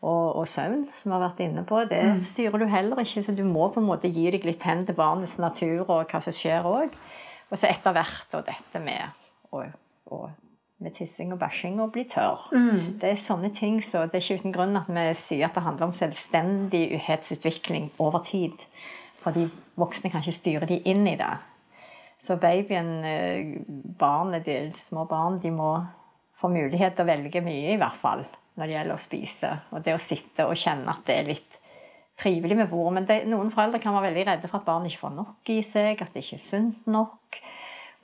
Og, 0.00 0.36
og 0.40 0.46
søvn, 0.48 0.86
som 0.96 1.10
vi 1.10 1.16
har 1.16 1.22
vært 1.26 1.40
inne 1.44 1.64
på, 1.68 1.82
det 1.88 2.00
mm. 2.06 2.20
styrer 2.24 2.62
du 2.62 2.66
heller 2.72 3.02
ikke. 3.02 3.22
Så 3.24 3.34
du 3.36 3.42
må 3.44 3.68
på 3.72 3.80
en 3.82 3.88
måte 3.88 4.08
gi 4.12 4.30
deg 4.32 4.44
litt 4.48 4.62
hen 4.64 4.86
til 4.88 4.96
barnets 4.96 5.38
natur 5.40 5.82
og 5.84 6.12
hva 6.12 6.20
som 6.24 6.36
skjer 6.36 6.68
òg. 6.68 6.94
Og 7.50 7.58
så 7.58 7.68
etter 7.68 7.92
hvert 7.96 8.36
og 8.38 8.46
dette 8.46 8.80
med, 8.84 9.02
og, 9.52 9.66
og, 10.12 10.30
med 10.80 10.94
tissing 10.96 11.34
og 11.34 11.40
bæsjing 11.42 11.80
og 11.82 11.92
bli 11.92 12.06
tørr. 12.08 12.48
Mm. 12.54 13.00
Det 13.02 13.08
er 13.10 13.20
sånne 13.20 13.50
ting, 13.56 13.82
så 13.84 14.06
det 14.06 14.20
er 14.20 14.24
ikke 14.24 14.40
uten 14.40 14.56
grunn 14.56 14.80
at 14.80 14.88
vi 14.88 15.04
sier 15.20 15.48
at 15.48 15.56
det 15.58 15.66
handler 15.66 15.90
om 15.90 15.96
selvstendighetsutvikling 15.98 17.90
over 18.00 18.24
tid. 18.24 18.56
Fordi 19.20 19.50
voksne 19.80 20.10
kan 20.12 20.22
ikke 20.24 20.36
styre 20.36 20.68
de 20.68 20.80
inn 20.90 21.06
i 21.08 21.16
det. 21.18 21.32
Så 22.20 22.36
babyen, 22.40 23.04
eh, 23.04 23.56
barnet, 23.98 24.44
de 24.44 24.72
små 24.76 25.06
barn, 25.08 25.40
de 25.40 25.50
må 25.50 25.72
få 26.40 26.50
mulighet 26.52 26.96
til 26.96 27.04
å 27.04 27.08
velge 27.08 27.40
mye, 27.44 27.74
i 27.74 27.80
hvert 27.80 28.00
fall, 28.00 28.24
når 28.56 28.66
det 28.66 28.76
gjelder 28.76 28.96
å 28.96 29.04
spise. 29.04 29.52
Og 29.72 29.84
det 29.84 29.94
å 29.96 30.02
sitte 30.02 30.46
og 30.48 30.58
kjenne 30.60 30.92
at 30.92 31.04
det 31.08 31.16
er 31.16 31.30
litt 31.32 31.56
trivelig 32.20 32.56
med 32.56 32.68
bordet. 32.68 32.94
Men 32.98 33.08
det, 33.08 33.18
noen 33.30 33.52
foreldre 33.54 33.80
kan 33.80 33.96
være 33.96 34.10
veldig 34.10 34.26
redde 34.28 34.50
for 34.50 34.60
at 34.60 34.68
barn 34.68 34.88
ikke 34.88 35.04
får 35.06 35.16
nok 35.16 35.52
i 35.54 35.60
seg, 35.64 36.02
at 36.02 36.12
det 36.12 36.24
ikke 36.24 36.36
er 36.36 36.44
sunt 36.44 36.86
nok. 36.90 37.40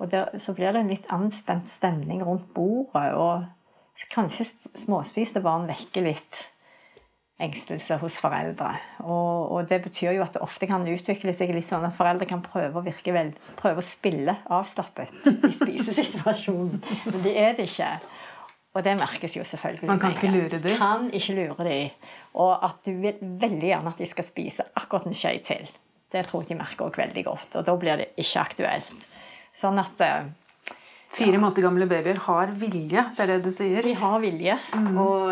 Og 0.01 0.11
der, 0.13 0.33
så 0.41 0.55
blir 0.57 0.73
det 0.73 0.83
en 0.83 0.93
litt 0.93 1.13
anspent 1.13 1.69
stemning 1.69 2.25
rundt 2.25 2.49
bordet. 2.57 3.13
Og 3.17 4.09
kanskje 4.13 4.49
småspiste 4.77 5.45
barn 5.45 5.69
vekker 5.69 6.05
litt 6.09 6.45
engstelse 7.43 7.99
hos 8.01 8.17
foreldre. 8.21 8.71
Og, 9.05 9.53
og, 9.53 9.69
det 9.69 9.83
betyr 9.85 10.15
jo 10.17 10.25
at 10.25 10.37
det 10.37 10.43
ofte 10.45 10.69
kan 10.69 10.87
utvikle 10.89 11.35
seg 11.37 11.53
litt 11.53 11.69
sånn 11.69 11.85
at 11.85 11.97
foreldre 11.97 12.29
kan 12.29 12.43
prøve 12.45 12.81
å 12.81 12.85
virke 12.85 13.13
vel, 13.13 13.35
prøve 13.59 13.83
å 13.83 13.87
spille 13.87 14.39
avslappet 14.49 15.13
i 15.35 15.53
spisesituasjonen. 15.53 16.81
Men 17.11 17.25
det 17.27 17.35
er 17.41 17.59
det 17.59 17.69
ikke. 17.69 17.91
Og 18.77 18.85
det 18.85 18.97
merkes 19.01 19.37
jo 19.37 19.45
selvfølgelig. 19.49 19.89
Man 19.89 20.01
kan 20.01 20.17
ikke 20.17 20.33
lure 20.33 20.61
dem? 20.61 20.79
Kan 20.81 21.11
ikke 21.17 21.37
lure 21.37 21.69
dem. 21.69 22.09
Og 22.37 22.65
at 22.65 22.81
du 22.85 22.97
vil 23.01 23.21
veldig 23.21 23.71
gjerne 23.71 23.93
at 23.93 24.01
de 24.01 24.09
skal 24.09 24.27
spise 24.29 24.67
akkurat 24.77 25.09
en 25.09 25.17
skje 25.17 25.37
til. 25.45 25.71
Det 26.13 26.27
tror 26.29 26.45
jeg 26.45 26.53
de 26.53 26.59
merker 26.61 26.89
også 26.89 27.01
veldig 27.01 27.25
godt. 27.25 27.57
Og 27.57 27.65
da 27.69 27.77
blir 27.81 28.03
det 28.03 28.11
ikke 28.21 28.43
aktuelt. 28.43 29.07
Sånn 29.57 29.81
at 29.81 30.05
eh, 30.05 30.29
Fire 31.15 31.39
måneder 31.41 31.65
gamle 31.65 31.87
babyer 31.89 32.19
har 32.27 32.51
vilje, 32.61 33.05
det 33.17 33.23
er 33.25 33.31
det 33.31 33.37
du 33.47 33.53
sier? 33.55 33.79
De 33.85 33.95
har 33.97 34.19
vilje. 34.21 34.57
Mm. 34.75 34.99
Og 35.01 35.31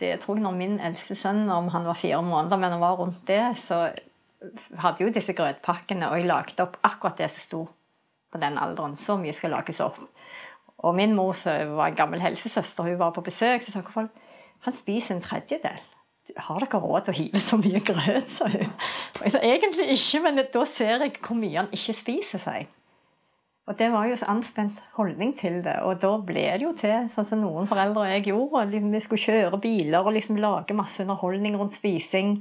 det 0.00 0.16
tror 0.22 0.38
jeg 0.38 0.46
når 0.46 0.56
min 0.56 0.78
eldste 0.82 1.14
sønn, 1.18 1.44
om 1.52 1.68
han 1.74 1.86
var 1.86 1.98
fire 2.00 2.22
måneder, 2.26 2.58
men 2.58 2.74
han 2.74 2.82
var 2.82 2.96
rundt 2.98 3.20
det, 3.28 3.42
så 3.60 3.84
hadde 4.82 5.04
jo 5.04 5.12
disse 5.14 5.34
grøtpakkene, 5.38 6.08
og 6.10 6.18
jeg 6.18 6.30
lagde 6.30 6.64
opp 6.64 6.80
akkurat 6.82 7.20
det 7.22 7.30
som 7.30 7.46
sto 7.46 7.62
på 8.32 8.40
den 8.42 8.58
alderen. 8.58 8.96
Så 8.98 9.18
mye 9.20 9.36
skal 9.36 9.54
lages 9.54 9.82
opp. 9.84 10.00
Og 10.82 10.96
min 10.98 11.14
mor, 11.14 11.36
som 11.38 11.76
var 11.78 11.92
en 11.92 11.98
gammel 11.98 12.22
helsesøster, 12.24 12.88
hun 12.88 12.98
var 12.98 13.14
på 13.14 13.22
besøk, 13.22 13.62
så 13.62 13.74
sa 13.74 13.84
hun 13.94 14.10
han 14.62 14.74
spiser 14.74 15.16
en 15.16 15.22
tredjedel. 15.22 15.80
Har 16.38 16.62
dere 16.62 16.78
råd 16.78 17.06
til 17.06 17.12
å 17.12 17.18
hive 17.18 17.40
så 17.42 17.58
mye 17.58 17.80
grøt, 17.82 18.30
sa 18.30 18.46
hun. 18.50 18.70
Og 19.18 19.24
jeg 19.26 19.34
sa 19.34 19.40
egentlig 19.42 19.88
ikke, 19.96 20.20
men 20.22 20.38
da 20.54 20.62
ser 20.70 21.02
jeg 21.02 21.16
hvor 21.18 21.38
mye 21.38 21.58
han 21.58 21.72
ikke 21.74 21.96
spiser 21.98 22.42
seg. 22.42 22.70
Og 23.70 23.78
det 23.78 23.92
var 23.92 24.08
jo 24.10 24.16
så 24.18 24.26
anspent 24.32 24.80
holdning 24.96 25.36
til 25.38 25.60
det. 25.62 25.76
Og 25.86 26.00
da 26.02 26.16
ble 26.26 26.48
det 26.50 26.64
jo 26.64 26.72
til, 26.78 27.06
sånn 27.14 27.28
som 27.28 27.42
noen 27.44 27.68
foreldre 27.70 28.02
og 28.02 28.10
jeg 28.10 28.24
gjorde. 28.32 28.64
Og 28.64 28.88
vi 28.90 29.02
skulle 29.04 29.22
kjøre 29.22 29.60
biler 29.62 30.02
og 30.02 30.16
liksom 30.16 30.40
lage 30.42 30.74
masse 30.74 31.04
underholdning 31.04 31.54
rundt 31.60 31.76
spising. 31.76 32.40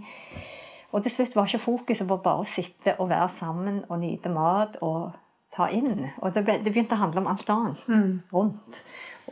Og 0.92 1.06
til 1.06 1.14
slutt 1.14 1.38
var 1.38 1.48
ikke 1.48 1.64
fokuset 1.68 2.10
på 2.10 2.18
bare 2.26 2.42
å 2.42 2.50
sitte 2.50 2.98
og 2.98 3.12
være 3.14 3.30
sammen 3.38 3.84
og 3.88 4.02
nyte 4.02 4.34
mat 4.34 4.80
og 4.82 5.12
ta 5.54 5.70
inn. 5.70 6.10
Og 6.20 6.34
det, 6.34 6.44
ble, 6.48 6.58
det 6.66 6.74
begynte 6.74 6.98
å 6.98 7.04
handle 7.04 7.24
om 7.24 7.30
alt 7.32 7.54
annet 7.54 7.86
mm. 7.88 8.12
rundt. 8.34 8.82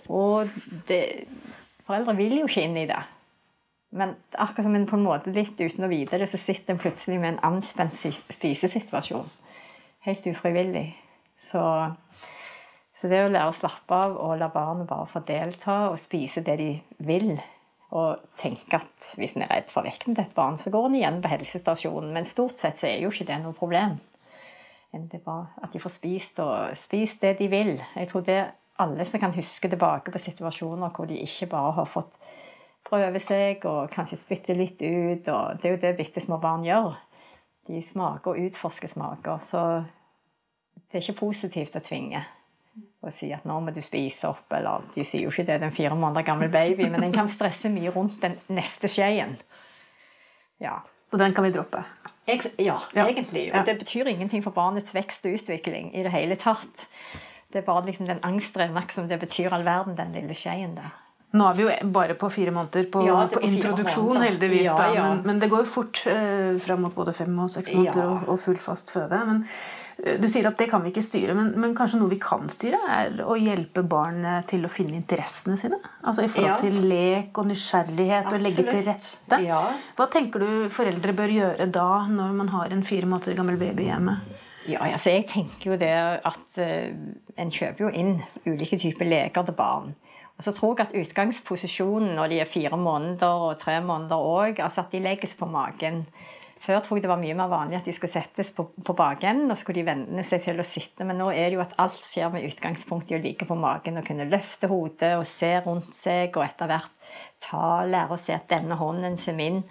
Og 0.08 0.54
det, 0.88 1.02
Foreldre 1.90 2.14
vil 2.20 2.38
jo 2.38 2.46
ikke 2.46 2.68
inn 2.70 2.78
i 2.78 2.88
det. 2.90 3.02
Men 3.98 4.14
akkurat 4.38 4.68
som 4.68 4.76
en 4.78 4.86
på 4.86 5.00
en 5.00 5.08
måte 5.08 5.34
litt 5.34 5.58
uten 5.58 5.88
å 5.88 5.90
vite 5.90 6.22
det, 6.22 6.30
så 6.30 6.38
sitter 6.38 6.76
en 6.76 6.82
plutselig 6.82 7.18
med 7.18 7.34
en 7.34 7.44
anspent 7.56 7.98
spisesituasjon. 7.98 9.26
Helt 10.06 10.28
ufrivillig. 10.30 10.92
Så, 11.40 11.62
så 13.00 13.12
det 13.12 13.24
å 13.24 13.32
lære 13.32 13.52
å 13.52 13.56
slappe 13.56 13.96
av 13.96 14.18
og 14.20 14.36
la 14.40 14.50
barnet 14.54 14.90
bare 14.90 15.08
få 15.10 15.24
delta 15.28 15.78
og 15.94 16.00
spise 16.02 16.44
det 16.46 16.58
de 16.60 16.74
vil, 17.08 17.34
og 17.96 18.22
tenke 18.38 18.78
at 18.78 19.14
hvis 19.18 19.34
en 19.36 19.48
er 19.48 19.54
redd 19.56 19.72
for 19.74 19.88
vekten 19.88 20.14
til 20.14 20.28
et 20.28 20.36
barn, 20.38 20.60
så 20.62 20.70
går 20.74 20.90
en 20.90 21.00
igjen 21.00 21.22
på 21.24 21.32
helsestasjonen. 21.32 22.12
Men 22.14 22.28
stort 22.28 22.60
sett 22.60 22.78
så 22.78 22.86
er 22.90 23.02
jo 23.02 23.10
ikke 23.10 23.26
det 23.32 23.40
noe 23.42 23.58
problem. 23.58 23.98
Det 24.92 25.22
at 25.26 25.74
de 25.74 25.82
får 25.82 25.94
spist, 25.94 26.40
og 26.42 26.78
spist 26.78 27.22
det 27.22 27.36
de 27.40 27.50
vil. 27.50 27.76
Jeg 27.96 28.10
tror 28.10 28.26
det 28.26 28.38
er 28.38 28.52
alle 28.82 29.06
som 29.06 29.22
kan 29.22 29.34
huske 29.36 29.70
tilbake 29.70 30.12
på 30.14 30.22
situasjoner 30.22 30.94
hvor 30.96 31.10
de 31.10 31.20
ikke 31.22 31.50
bare 31.52 31.76
har 31.78 31.90
fått 31.90 32.16
prøve 32.90 33.22
seg 33.22 33.66
og 33.70 33.90
kanskje 33.94 34.20
spytte 34.22 34.56
litt 34.58 34.82
ut. 34.82 35.28
og 35.28 35.60
Det 35.60 35.70
er 35.70 35.76
jo 35.76 35.82
det 35.84 35.96
bitte 35.98 36.24
små 36.24 36.40
barn 36.42 36.66
gjør. 36.66 36.96
De 37.70 37.82
smaker 37.86 38.34
og 38.34 38.50
utforsker 38.50 38.90
smaker. 38.90 39.42
Så 39.46 39.64
det 40.92 40.98
er 40.98 41.02
ikke 41.02 41.20
positivt 41.20 41.76
å 41.76 41.82
tvinge 41.86 42.26
og 43.02 43.14
si 43.14 43.32
at 43.32 43.46
'nå 43.46 43.60
må 43.64 43.72
du 43.74 43.82
spise 43.82 44.28
opp'. 44.28 44.52
Eller 44.58 44.82
de 44.96 45.04
sier 45.06 45.22
jo 45.24 45.30
ikke 45.32 45.46
det, 45.46 45.62
er 45.64 45.70
fire 45.70 45.96
måneder 45.96 46.26
gammel 46.26 46.50
baby, 46.50 46.90
men 46.90 47.04
en 47.04 47.14
kan 47.14 47.28
stresse 47.28 47.70
mye 47.72 47.92
rundt 47.96 48.22
den 48.22 48.38
neste 48.50 48.88
skjeen. 48.88 49.38
Ja. 50.60 50.82
Så 51.06 51.18
den 51.18 51.34
kan 51.34 51.44
vi 51.44 51.52
droppe. 51.52 51.84
Jeg, 52.28 52.42
ja, 52.60 52.78
Ja. 52.96 53.08
egentlig. 53.08 53.50
Og 53.52 53.56
Ja. 53.56 53.64
det 53.64 53.80
betyr 53.80 54.06
ingenting 54.08 54.44
for 54.44 54.52
barnets 54.52 54.94
vekst 54.94 55.26
og 55.26 55.32
utvikling 55.34 55.96
i 55.96 56.04
det 56.04 56.12
hele 56.12 56.36
tatt. 56.36 56.88
Det 57.52 57.60
er 57.64 57.66
bare 57.66 57.86
liksom 57.86 58.06
den 58.06 58.20
angstdrevne, 58.24 58.92
som 58.92 59.08
det 59.08 59.20
betyr 59.20 59.52
all 59.54 59.64
verden, 59.64 59.96
den 59.96 60.12
lille 60.12 60.34
skjeen 60.36 60.76
der. 60.76 60.92
Nå 61.32 61.46
er 61.46 61.58
vi 61.60 61.66
jo 61.68 61.74
bare 61.94 62.16
på 62.18 62.26
fire 62.34 62.50
måneder 62.50 62.88
på, 62.90 63.04
Ja, 63.06 63.20
på 63.30 63.38
på 63.38 63.44
introduksjon, 63.46 64.08
måneder. 64.16 64.26
heldigvis. 64.32 64.66
Ja, 64.66 64.88
ja. 64.96 65.04
Men, 65.14 65.20
men 65.28 65.40
det 65.44 65.50
går 65.52 65.62
jo 65.62 65.70
fort 65.70 66.00
eh, 66.10 66.56
fram 66.58 66.82
mot 66.82 66.96
både 66.96 67.14
fem 67.14 67.36
og 67.44 67.52
seks 67.54 67.70
måneder 67.76 68.08
og, 68.08 68.24
og 68.34 68.40
full 68.42 68.58
fast 68.58 68.90
føde. 68.90 69.20
Men 69.28 69.44
eh, 70.02 70.18
Du 70.18 70.26
sier 70.32 70.48
at 70.50 70.58
det 70.58 70.70
kan 70.72 70.82
vi 70.82 70.90
ikke 70.90 71.04
styre, 71.06 71.36
men, 71.38 71.52
men 71.62 71.76
kanskje 71.78 72.00
noe 72.02 72.10
vi 72.10 72.18
kan 72.24 72.50
styre, 72.50 72.80
er 72.96 73.22
å 73.22 73.38
hjelpe 73.38 73.84
barnet 73.86 74.50
til 74.50 74.66
å 74.66 74.74
finne 74.74 74.98
interessene 74.98 75.60
sine? 75.62 75.78
Altså 76.02 76.26
i 76.26 76.32
forhold 76.34 76.66
til 76.66 76.82
lek 76.90 77.38
og 77.38 77.52
nysgjerrighet 77.52 78.34
og 78.34 78.42
legge 78.48 78.66
til 78.72 78.84
rette. 78.90 79.42
Ja. 79.46 79.62
Hva 80.00 80.10
tenker 80.10 80.42
du 80.42 80.52
foreldre 80.74 81.14
bør 81.14 81.38
gjøre 81.38 81.70
da, 81.70 81.88
når 82.10 82.34
man 82.42 82.50
har 82.58 82.74
en 82.74 82.82
fire 82.90 83.06
måneder 83.06 83.38
gammel 83.38 83.62
baby 83.62 83.86
hjemme? 83.92 84.18
Ja, 84.66 84.82
altså 84.86 85.14
jeg 85.14 85.30
tenker 85.30 85.72
jo 85.72 85.78
det 85.82 85.94
at 86.26 86.58
uh, 86.62 86.90
en 87.42 87.50
kjøper 87.54 87.86
jo 87.86 87.90
inn 87.96 88.20
ulike 88.46 88.78
typer 88.82 89.08
leker 89.08 89.46
til 89.48 89.56
barn. 89.58 89.94
Og 90.40 90.46
så 90.46 90.54
tror 90.56 90.78
jeg 90.80 90.88
at 90.88 90.94
utgangsposisjonen 90.96 92.14
når 92.16 92.32
de 92.32 92.38
er 92.40 92.48
fire 92.48 92.78
måneder 92.80 93.42
og 93.50 93.58
tre 93.60 93.82
måneder 93.84 94.16
òg, 94.24 94.62
altså 94.64 94.86
at 94.86 94.94
de 94.96 95.02
legges 95.04 95.36
på 95.36 95.50
magen. 95.52 96.06
Før 96.64 96.80
tror 96.80 96.96
jeg 96.96 97.04
det 97.04 97.12
var 97.12 97.20
mye 97.20 97.36
mer 97.36 97.52
vanlig 97.52 97.80
at 97.80 97.88
de 97.88 97.94
skulle 97.96 98.14
settes 98.14 98.54
på, 98.56 98.70
på 98.86 98.96
bakenden, 98.96 99.52
og 99.52 99.60
skulle 99.60 99.82
de 99.82 99.90
venne 99.90 100.24
seg 100.28 100.46
til 100.46 100.60
å 100.60 100.68
sitte. 100.68 101.04
Men 101.08 101.20
nå 101.20 101.28
er 101.34 101.50
det 101.50 101.58
jo 101.58 101.64
at 101.66 101.76
alt 101.84 102.00
skjer 102.00 102.32
med 102.32 102.48
utgangspunkt 102.48 103.12
i 103.12 103.20
å 103.20 103.22
ligge 103.24 103.48
på 103.50 103.60
magen 103.60 104.00
og 104.00 104.08
kunne 104.08 104.28
løfte 104.32 104.72
hodet 104.72 105.14
og 105.20 105.28
se 105.28 105.54
rundt 105.68 105.92
seg, 105.96 106.32
og 106.36 106.48
etter 106.48 106.72
hvert 106.72 107.16
ta, 107.44 107.84
lære 107.88 108.16
å 108.16 108.20
se 108.20 108.36
at 108.36 108.48
denne 108.52 108.80
hånden 108.80 109.20
som 109.20 109.40
min, 109.40 109.64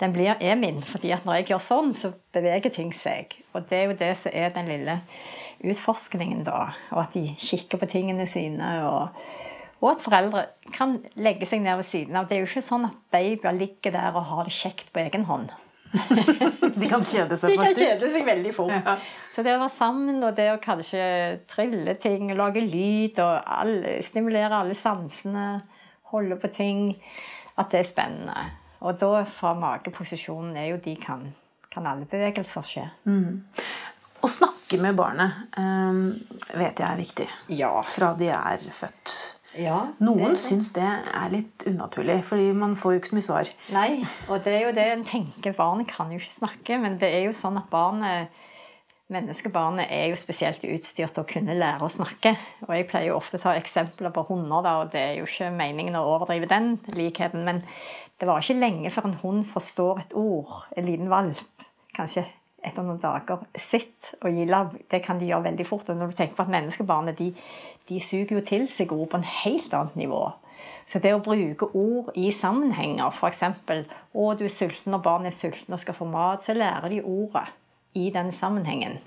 den 0.00 0.12
blir, 0.12 0.36
er 0.40 0.56
min. 0.60 0.82
fordi 0.84 1.12
at 1.12 1.24
når 1.28 1.42
jeg 1.42 1.50
gjør 1.50 1.64
sånn, 1.64 1.94
så 1.96 2.12
beveger 2.32 2.72
ting 2.72 2.92
seg. 2.96 3.36
Og 3.52 3.68
det 3.68 3.82
er 3.82 3.90
jo 3.90 4.00
det 4.00 4.12
som 4.20 4.32
er 4.32 4.52
den 4.56 4.68
lille 4.68 5.00
utforskningen, 5.64 6.44
da. 6.48 6.70
Og 6.92 7.04
at 7.04 7.16
de 7.16 7.30
kikker 7.40 7.80
på 7.80 7.88
tingene 7.92 8.28
sine. 8.28 8.78
og 8.84 9.44
og 9.82 9.90
at 9.92 10.02
foreldre 10.04 10.46
kan 10.72 10.96
legge 11.20 11.46
seg 11.48 11.62
ned 11.64 11.78
ved 11.82 11.88
siden 11.88 12.16
av. 12.16 12.28
Det 12.28 12.38
er 12.38 12.44
jo 12.44 12.48
ikke 12.48 12.64
sånn 12.64 12.88
at 12.88 12.98
babyer 13.12 13.56
ligger 13.56 13.94
der 13.94 14.16
og 14.16 14.28
har 14.30 14.48
det 14.48 14.56
kjekt 14.56 14.92
på 14.94 15.02
egen 15.04 15.26
hånd. 15.28 15.52
De 16.80 16.88
kan 16.88 17.04
kjede 17.04 17.36
seg, 17.38 17.52
faktisk. 17.52 17.56
De 17.56 17.56
kan 17.60 17.78
kjede 17.78 18.10
seg 18.12 18.26
veldig 18.26 18.52
fort. 18.56 18.74
Ja. 18.74 18.96
Så 19.32 19.44
det 19.44 19.54
å 19.54 19.60
være 19.62 19.74
sammen 19.76 20.20
og 20.24 20.36
det 20.38 20.48
å 20.54 20.60
kanskje 20.62 21.06
trille 21.50 21.96
ting, 22.02 22.32
lage 22.36 22.64
lyd 22.64 23.20
og 23.22 23.34
alle, 23.58 23.98
stimulere 24.04 24.62
alle 24.62 24.76
sansene, 24.78 25.48
holde 26.12 26.38
på 26.40 26.50
ting, 26.54 26.88
at 27.56 27.72
det 27.72 27.82
er 27.82 27.88
spennende. 27.88 28.46
Og 28.86 28.98
da 29.00 29.24
fra 29.38 29.54
mageposisjonen 29.58 30.56
er 30.60 30.72
jo 30.72 30.80
de 30.84 30.96
kan, 31.00 31.24
kan 31.72 31.88
alle 31.88 32.08
bevegelser 32.08 32.66
skje. 32.66 32.88
Å 34.16 34.30
snakke 34.30 34.78
med 34.82 34.96
barnet 34.98 35.56
um, 35.58 36.10
vet 36.56 36.80
jeg 36.80 36.86
er 36.86 37.00
viktig. 37.00 37.26
Ja. 37.56 37.72
Fra 37.88 38.12
de 38.18 38.30
er 38.34 38.68
født. 38.74 39.35
Ja 39.58 39.92
Noen 40.00 40.34
det- 40.34 40.38
syns 40.42 40.72
det 40.76 40.82
er 40.86 41.30
litt 41.32 41.64
unaturlig, 41.66 42.22
fordi 42.24 42.52
man 42.54 42.76
får 42.76 42.92
jo 42.92 43.00
ikke 43.00 43.08
så 43.12 43.16
mye 43.16 43.28
svar. 43.28 43.50
Nei, 43.72 44.04
og 44.28 44.44
det 44.44 44.54
er 44.54 44.66
jo 44.66 44.72
det 44.72 44.86
en 44.92 45.04
tenker. 45.04 45.56
Barnet 45.56 45.88
kan 45.88 46.10
jo 46.12 46.18
ikke 46.18 46.38
snakke, 46.40 46.80
men 46.80 46.98
det 46.98 47.12
er 47.14 47.24
jo 47.26 47.32
sånn 47.32 47.56
at 47.58 47.70
barnet 47.70 48.28
Menneskebarnet 49.08 49.86
er 49.88 50.08
jo 50.10 50.16
spesielt 50.18 50.64
utstyrt 50.66 51.12
til 51.14 51.22
å 51.22 51.28
kunne 51.30 51.54
lære 51.54 51.86
å 51.86 51.90
snakke. 51.94 52.32
Og 52.66 52.72
jeg 52.74 52.88
pleier 52.90 53.12
jo 53.12 53.18
ofte 53.20 53.38
å 53.38 53.42
ta 53.44 53.52
eksempler 53.54 54.10
på 54.10 54.24
hunder, 54.26 54.64
da, 54.66 54.72
og 54.82 54.90
det 54.90 54.98
er 55.00 55.12
jo 55.20 55.28
ikke 55.28 55.52
meningen 55.54 55.94
å 55.94 56.02
overdrive 56.16 56.48
den 56.50 56.72
likheten. 56.96 57.44
Men 57.46 57.60
det 58.18 58.26
var 58.26 58.42
ikke 58.42 58.58
lenge 58.58 58.90
før 58.90 59.06
en 59.06 59.14
hund 59.22 59.46
forstår 59.46 60.00
et 60.00 60.16
ord, 60.18 60.66
en 60.76 60.88
liten 60.90 61.08
valp. 61.12 61.38
Kanskje 61.94 62.26
etter 62.66 62.84
noen 62.86 63.00
dager. 63.02 63.44
Sitt 63.58 64.12
og 64.20 64.34
gi 64.34 64.46
labb. 64.48 64.74
Det 64.90 65.02
kan 65.04 65.20
de 65.20 65.28
gjøre 65.30 65.48
veldig 65.50 65.66
fort. 65.68 65.88
Og 65.90 65.98
når 65.98 66.12
du 66.12 66.18
tenker 66.18 66.38
på 66.38 66.46
at 66.46 66.52
menneskebarnet 66.52 67.18
de, 67.20 67.30
de 67.88 68.00
suger 68.02 68.38
jo 68.38 68.42
til 68.46 68.66
seg 68.72 68.92
ord 68.94 69.08
på 69.12 69.20
en 69.20 69.30
helt 69.44 69.74
annet 69.76 69.96
nivå. 70.02 70.24
Så 70.86 71.00
det 71.02 71.16
å 71.16 71.22
bruke 71.22 71.66
ord 71.74 72.12
i 72.14 72.28
sammenhenger, 72.34 73.10
f.eks. 73.10 73.42
'Å, 73.42 74.26
du 74.38 74.44
er 74.46 74.52
sulten 74.54 74.94
når 74.94 75.02
barnet 75.02 75.32
er 75.32 75.38
sulten 75.38 75.74
og 75.74 75.82
skal 75.82 75.96
få 75.98 76.06
mat', 76.06 76.46
så 76.46 76.54
lærer 76.54 76.92
de 76.92 77.02
ordet 77.02 77.48
i 77.98 78.10
den 78.14 78.30
sammenhengen. 78.32 79.00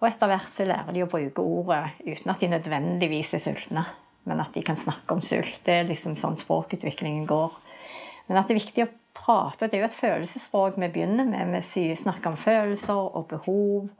Og 0.00 0.08
etter 0.08 0.28
hvert 0.28 0.50
så 0.52 0.66
lærer 0.66 0.92
de 0.92 1.04
å 1.04 1.10
bruke 1.10 1.42
ordet 1.42 1.94
uten 2.04 2.32
at 2.32 2.42
de 2.42 2.50
nødvendigvis 2.52 3.32
er 3.38 3.44
sultne, 3.44 3.86
men 4.26 4.42
at 4.42 4.52
de 4.52 4.64
kan 4.66 4.76
snakke 4.76 5.14
om 5.14 5.22
sult. 5.22 5.62
Det 5.64 5.78
er 5.80 5.88
liksom 5.88 6.18
sånn 6.18 6.36
språkutviklingen 6.36 7.24
går. 7.30 7.54
Men 8.26 8.40
at 8.40 8.48
det 8.48 8.56
er 8.56 8.60
viktig 8.64 8.84
å 8.84 8.92
prate. 9.26 9.66
Det 9.66 9.74
er 9.74 9.84
jo 9.84 9.90
et 9.90 9.98
følelsesspråk 9.98 10.78
vi 10.78 10.88
begynner 10.94 11.26
med. 11.26 11.66
Vi 11.74 11.88
snakker 11.98 12.30
om 12.32 12.38
følelser 12.38 12.94
og 13.18 13.26
behov, 13.34 13.90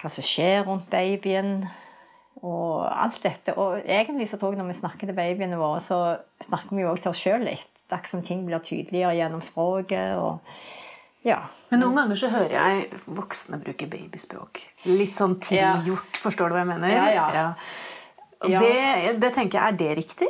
hva 0.00 0.08
som 0.10 0.24
skjer 0.24 0.64
rundt 0.66 0.88
babyen 0.90 1.66
og 2.40 2.86
alt 2.88 3.20
dette. 3.22 3.52
Og 3.60 3.82
egentlig 3.84 4.30
så 4.30 4.40
tror 4.40 4.54
jeg 4.54 4.62
når 4.62 4.72
vi 4.72 4.78
snakker 4.80 5.10
til 5.10 5.16
babyene 5.18 5.60
våre, 5.60 5.80
så 5.84 6.00
snakker 6.46 6.76
vi 6.76 6.86
jo 6.86 6.92
òg 6.94 7.02
til 7.04 7.12
oss 7.12 7.20
sjøl 7.20 7.44
litt. 7.44 7.66
Ikke 7.90 8.08
som 8.08 8.22
ting 8.22 8.44
blir 8.46 8.62
tydeligere 8.64 9.16
gjennom 9.18 9.42
språket. 9.44 10.16
og 10.16 10.38
ja. 11.26 11.40
Men 11.68 11.82
noen 11.82 11.98
ganger 11.98 12.16
så 12.16 12.30
hører 12.32 12.54
jeg 12.54 13.00
voksne 13.12 13.58
bruke 13.60 13.88
babyspråk. 13.90 14.62
Litt 14.88 15.12
sånn 15.18 15.36
Ja. 15.52 15.74
tilgjort, 15.76 16.16
forstår 16.22 16.48
du 16.48 16.54
hva 16.54 16.62
jeg 16.64 16.70
mener? 16.70 16.88
Ja, 16.94 17.08
ja. 17.34 17.54
Ja. 18.48 18.60
Det, 18.62 19.20
det 19.20 19.34
tenker 19.34 19.58
jeg, 19.58 19.66
er 19.68 19.76
det 19.76 19.90
riktig? 19.98 20.28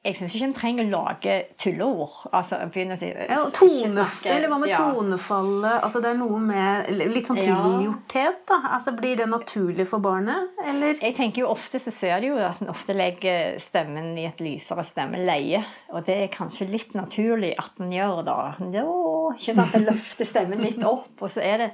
Jeg 0.00 0.16
syns 0.16 0.32
ikke 0.32 0.46
en 0.46 0.54
trenger 0.56 0.86
å 0.86 0.90
lage 0.94 1.32
tulleord. 1.60 2.14
Altså, 2.32 2.56
begynne 2.72 2.94
å 2.96 2.98
si 2.98 3.10
Ja, 3.10 3.42
og 3.42 3.50
tone, 3.52 3.90
snakke- 4.06 4.30
eller 4.32 4.48
hva 4.48 4.58
med 4.62 4.70
ja. 4.70 4.78
tonefallet? 4.80 5.82
Altså, 5.84 6.00
det 6.00 6.08
er 6.08 6.14
noe 6.16 6.38
med 6.40 6.88
litt 7.12 7.26
sånn 7.28 7.36
tilgjorthet, 7.36 8.38
da. 8.48 8.56
Altså, 8.78 8.94
blir 8.96 9.18
det 9.20 9.26
naturlig 9.28 9.84
for 9.90 10.00
barnet, 10.00 10.54
eller? 10.64 10.94
Jeg 11.04 11.16
tenker 11.18 11.42
jo 11.42 11.50
Ofte 11.52 11.76
så 11.84 11.92
ser 11.92 12.22
de 12.24 12.30
jo 12.30 12.38
at 12.40 12.62
en 12.62 12.70
ofte 12.72 12.96
legger 12.96 13.58
stemmen 13.60 14.16
i 14.16 14.24
et 14.24 14.40
lysere 14.40 14.86
stemmeleie. 14.88 15.60
Og 15.92 16.06
det 16.06 16.16
er 16.16 16.32
kanskje 16.32 16.70
litt 16.70 16.94
naturlig 16.96 17.50
at 17.60 17.76
en 17.84 17.92
gjør 17.92 18.22
da. 18.24 18.36
Jo, 18.72 19.34
ikke 19.36 19.54
sant? 19.58 19.74
En 19.74 19.84
løfter 19.90 20.24
stemmen 20.24 20.62
litt 20.64 20.80
opp, 20.82 21.12
og 21.20 21.28
så 21.28 21.44
er 21.44 21.58
det 21.66 21.68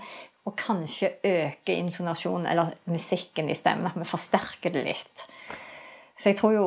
å 0.47 0.51
kanskje 0.59 1.13
øke 1.23 1.79
intonasjonen 1.79 2.51
eller 2.51 2.75
musikken 2.91 3.49
i 3.51 3.55
stemmen. 3.55 3.87
At 3.87 3.95
vi 4.03 4.09
forsterker 4.11 4.75
det 4.75 4.83
litt. 4.89 5.25
Så 6.19 6.33
jeg 6.33 6.39
tror 6.41 6.57
jo 6.59 6.67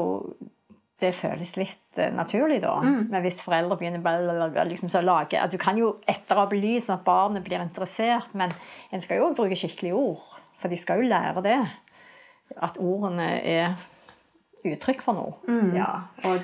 det 1.00 1.14
føles 1.16 1.56
litt 1.58 1.98
uh, 1.98 2.10
naturlig, 2.16 2.62
da. 2.62 2.76
Men 2.82 3.22
hvis 3.24 3.42
foreldre 3.42 3.78
begynner 3.80 4.02
blablabla, 4.04 4.64
liksom, 4.70 4.90
så 4.92 5.02
lage 5.04 5.40
at 5.42 5.52
Du 5.52 5.58
kan 5.58 5.78
jo 5.78 5.94
etterape 6.08 6.60
lyd 6.60 6.84
sånn 6.84 7.00
at 7.00 7.06
barnet 7.06 7.44
blir 7.46 7.62
interessert, 7.64 8.34
men 8.34 8.52
en 8.92 9.02
skal 9.02 9.18
jo 9.18 9.34
bruke 9.34 9.56
skikkelige 9.56 9.96
ord. 9.96 10.40
For 10.60 10.68
de 10.70 10.78
skal 10.78 11.02
jo 11.04 11.10
lære 11.10 11.42
det. 11.46 11.60
At 12.62 12.78
ordene 12.82 13.30
er 13.46 13.76
uttrykk 14.66 15.02
for 15.06 15.14
noe. 15.16 15.60
Ja, 15.76 15.92
og 16.26 16.42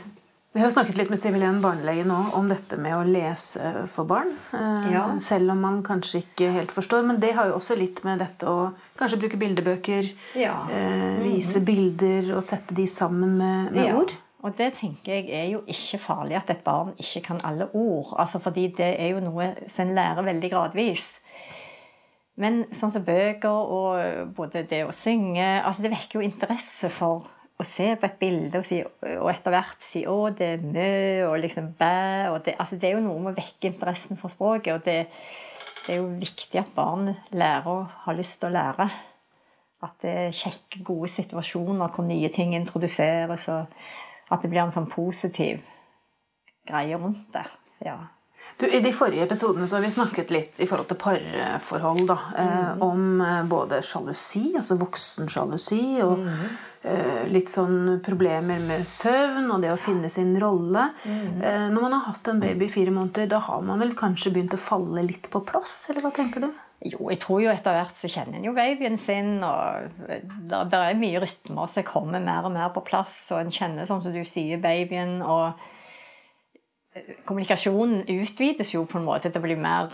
Vi 0.56 0.62
har 0.64 0.70
snakket 0.72 0.96
litt 0.96 1.10
med 1.12 1.20
Sivilén 1.20 1.58
barnelege 1.60 2.06
nå 2.08 2.16
om 2.38 2.46
dette 2.48 2.78
med 2.80 2.94
å 2.96 3.02
lese 3.04 3.74
for 3.92 4.06
barn. 4.08 4.30
eh, 4.54 4.86
Ja. 4.94 5.02
Selv 5.20 5.52
om 5.52 5.60
man 5.60 5.82
kanskje 5.84 6.22
ikke 6.24 6.48
helt 6.54 6.72
forstår. 6.72 7.04
Men 7.06 7.20
det 7.20 7.34
har 7.36 7.48
jo 7.50 7.58
også 7.58 7.76
litt 7.78 8.00
med 8.06 8.20
dette 8.20 8.48
å 8.48 8.72
kanskje 8.96 9.20
bruke 9.20 9.38
bildebøker, 9.38 10.14
Ja. 10.34 10.54
eh, 10.72 11.20
vise 11.20 11.60
bilder 11.60 12.38
og 12.38 12.44
sette 12.44 12.74
de 12.74 12.86
sammen 12.88 13.36
med, 13.38 13.74
med 13.74 13.86
Ja. 13.86 13.96
ord. 13.98 14.14
Og 14.46 14.54
det 14.58 14.76
tenker 14.78 15.16
jeg 15.16 15.30
er 15.34 15.48
jo 15.56 15.64
ikke 15.66 15.98
farlig 16.04 16.38
at 16.38 16.52
et 16.54 16.64
barn 16.66 16.94
ikke 17.02 17.24
kan 17.32 17.40
alle 17.44 17.66
ord. 17.74 18.14
Altså 18.22 18.40
fordi 18.40 18.68
det 18.78 18.92
er 19.02 19.16
jo 19.16 19.24
noe 19.26 19.56
som 19.66 19.88
en 19.88 19.96
lærer 19.98 20.28
veldig 20.28 20.52
gradvis. 20.52 21.08
Men 22.38 22.66
sånn 22.76 22.92
som 22.94 23.06
bøker 23.08 23.72
og 23.78 24.36
både 24.36 24.66
det 24.70 24.84
å 24.86 24.94
synge 24.94 25.46
altså 25.62 25.86
Det 25.86 25.94
vekker 25.94 26.20
jo 26.20 26.26
interesse 26.26 26.92
for 26.92 27.32
å 27.56 27.64
se 27.64 27.88
på 27.96 28.08
et 28.10 28.18
bilde 28.20 28.60
og, 28.60 28.66
si, 28.68 28.82
og 28.84 29.30
etter 29.32 29.54
hvert 29.54 29.84
si 29.84 30.02
'å, 30.04 30.28
det 30.36 30.48
er 30.58 30.64
mø', 30.64 31.24
og 31.30 31.40
liksom 31.40 31.72
'bæ' 31.80 32.34
og 32.34 32.44
det, 32.44 32.56
altså 32.60 32.76
det 32.76 32.90
er 32.90 32.98
jo 32.98 33.06
noe 33.06 33.20
med 33.20 33.32
å 33.32 33.40
vekke 33.40 33.72
interessen 33.72 34.18
for 34.18 34.28
språket. 34.28 34.74
og 34.74 34.84
det, 34.84 35.08
det 35.88 35.96
er 35.96 36.02
jo 36.02 36.20
viktig 36.20 36.60
at 36.60 36.76
barn 36.76 37.16
lærer 37.32 37.68
og 37.68 37.88
har 38.04 38.14
lyst 38.14 38.42
til 38.42 38.50
å 38.50 38.58
lære. 38.58 38.90
At 39.84 39.96
det 40.02 40.12
er 40.12 40.36
kjekke, 40.36 40.84
gode 40.84 41.10
situasjoner 41.10 41.88
hvor 41.88 42.04
nye 42.04 42.30
ting 42.30 42.56
introduseres, 42.56 43.48
og 43.48 43.66
at 44.30 44.42
det 44.42 44.52
blir 44.52 44.66
en 44.66 44.74
sånn 44.74 44.90
positiv 44.90 45.62
greie 46.66 46.98
rundt 46.98 47.32
det. 47.34 47.46
Ja. 47.86 48.00
Du, 48.58 48.68
I 48.68 48.80
de 48.80 48.92
forrige 48.94 49.26
episodene 49.26 49.68
så 49.68 49.78
har 49.78 49.84
vi 49.84 49.92
snakket 49.92 50.32
litt 50.32 50.60
i 50.62 50.68
forhold 50.70 50.88
til 50.92 51.00
parforhold. 51.02 52.06
da, 52.08 52.18
eh, 52.38 52.82
Om 52.82 53.22
eh, 53.22 53.44
både 53.50 53.82
sjalusi, 53.84 54.54
altså 54.58 54.78
voksen 54.80 55.30
sjalusi, 55.30 56.02
og 56.06 56.24
eh, 56.86 57.26
litt 57.32 57.52
sånn 57.52 58.00
problemer 58.06 58.62
med 58.64 58.86
søvn 58.88 59.50
og 59.52 59.66
det 59.66 59.74
å 59.74 59.82
finne 59.82 60.10
sin 60.14 60.36
rolle. 60.42 60.92
Eh, 61.06 61.68
når 61.74 61.82
man 61.82 61.98
har 61.98 62.06
hatt 62.12 62.30
en 62.32 62.40
baby 62.40 62.70
i 62.70 62.76
fire 62.78 62.94
måneder, 62.96 63.28
da 63.34 63.42
har 63.50 63.66
man 63.66 63.82
vel 63.82 63.96
kanskje 63.98 64.32
begynt 64.32 64.56
å 64.56 64.62
falle 64.62 65.04
litt 65.04 65.30
på 65.34 65.44
plass? 65.46 65.88
Eller 65.90 66.06
hva 66.06 66.14
tenker 66.16 66.48
du? 66.48 66.52
Jo, 66.84 67.10
jeg 67.10 67.20
tror 67.24 67.40
jo 67.42 67.50
etter 67.50 67.74
hvert 67.74 67.96
så 67.98 68.10
kjenner 68.12 68.38
en 68.38 68.46
jo 68.46 68.54
babyen 68.54 68.98
sin, 69.00 69.40
og 69.44 69.88
det 70.06 70.80
er 70.80 71.00
mye 71.00 71.22
rytmer 71.24 71.72
som 71.72 71.86
kommer 71.88 72.20
mer 72.22 72.46
og 72.46 72.52
mer 72.54 72.74
på 72.76 72.84
plass, 72.86 73.16
og 73.32 73.40
en 73.40 73.54
kjenner, 73.54 73.88
sånn 73.88 74.04
som 74.04 74.14
du 74.14 74.22
sier, 74.28 74.60
babyen, 74.62 75.22
og 75.24 75.56
kommunikasjonen 77.26 78.06
utvides 78.08 78.74
jo 78.76 78.86
på 78.88 79.00
en 79.00 79.08
måte 79.08 79.32
til 79.32 79.42
å 79.42 79.48
bli 79.48 79.58
mer 79.60 79.90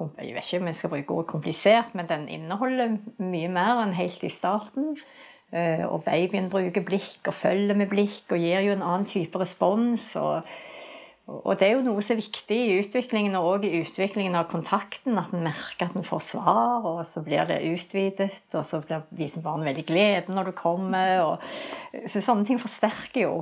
Jeg 0.00 0.32
vet 0.32 0.46
ikke 0.46 0.60
om 0.62 0.68
jeg 0.70 0.76
skal 0.78 0.90
bruke 0.92 1.12
ordet 1.12 1.28
komplisert, 1.28 1.94
men 1.98 2.06
den 2.08 2.28
inneholder 2.30 2.94
mye 3.18 3.48
mer 3.52 3.82
enn 3.82 3.92
helt 3.92 4.22
i 4.24 4.30
starten. 4.32 4.94
Eh, 5.52 5.82
Og 5.84 6.04
babyen 6.06 6.48
bruker 6.48 6.84
blikk 6.86 7.26
og 7.26 7.34
følger 7.34 7.76
med 7.76 7.90
blikk 7.90 8.30
og 8.30 8.38
gir 8.38 8.62
jo 8.64 8.72
en 8.72 8.86
annen 8.86 9.04
type 9.04 9.38
respons. 9.38 10.16
og 10.16 10.46
og 11.30 11.58
det 11.60 11.66
er 11.68 11.76
jo 11.76 11.84
noe 11.86 12.02
som 12.02 12.16
er 12.16 12.24
viktig 12.24 12.56
i 12.58 12.78
utviklingen, 12.80 13.36
og 13.38 13.46
også 13.52 13.68
i 13.68 13.80
utviklingen 13.84 14.36
av 14.38 14.48
kontakten. 14.50 15.18
At 15.20 15.34
en 15.34 15.44
merker 15.46 15.86
at 15.86 15.96
en 15.98 16.06
får 16.06 16.24
svar, 16.26 16.86
og 16.86 17.00
så 17.06 17.22
blir 17.26 17.46
det 17.48 17.60
utvidet. 17.70 18.32
Og 18.52 18.64
så 18.66 18.82
blir, 18.82 19.04
viser 19.14 19.44
barnet 19.44 19.70
veldig 19.70 19.86
glede 19.88 20.34
når 20.34 20.50
du 20.50 20.56
kommer. 20.58 21.22
Og, 21.26 22.02
så 22.10 22.22
sånne 22.24 22.48
ting 22.48 22.60
forsterker 22.62 23.24
jo 23.28 23.34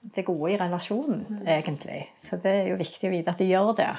det 0.00 0.24
gode 0.28 0.54
i 0.54 0.60
relasjonen, 0.60 1.42
egentlig. 1.44 2.06
Så 2.24 2.40
det 2.40 2.54
er 2.62 2.70
jo 2.72 2.80
viktig 2.80 3.08
å 3.08 3.14
vite 3.14 3.32
at 3.32 3.40
de 3.40 3.50
gjør 3.50 3.74
det. 3.80 3.90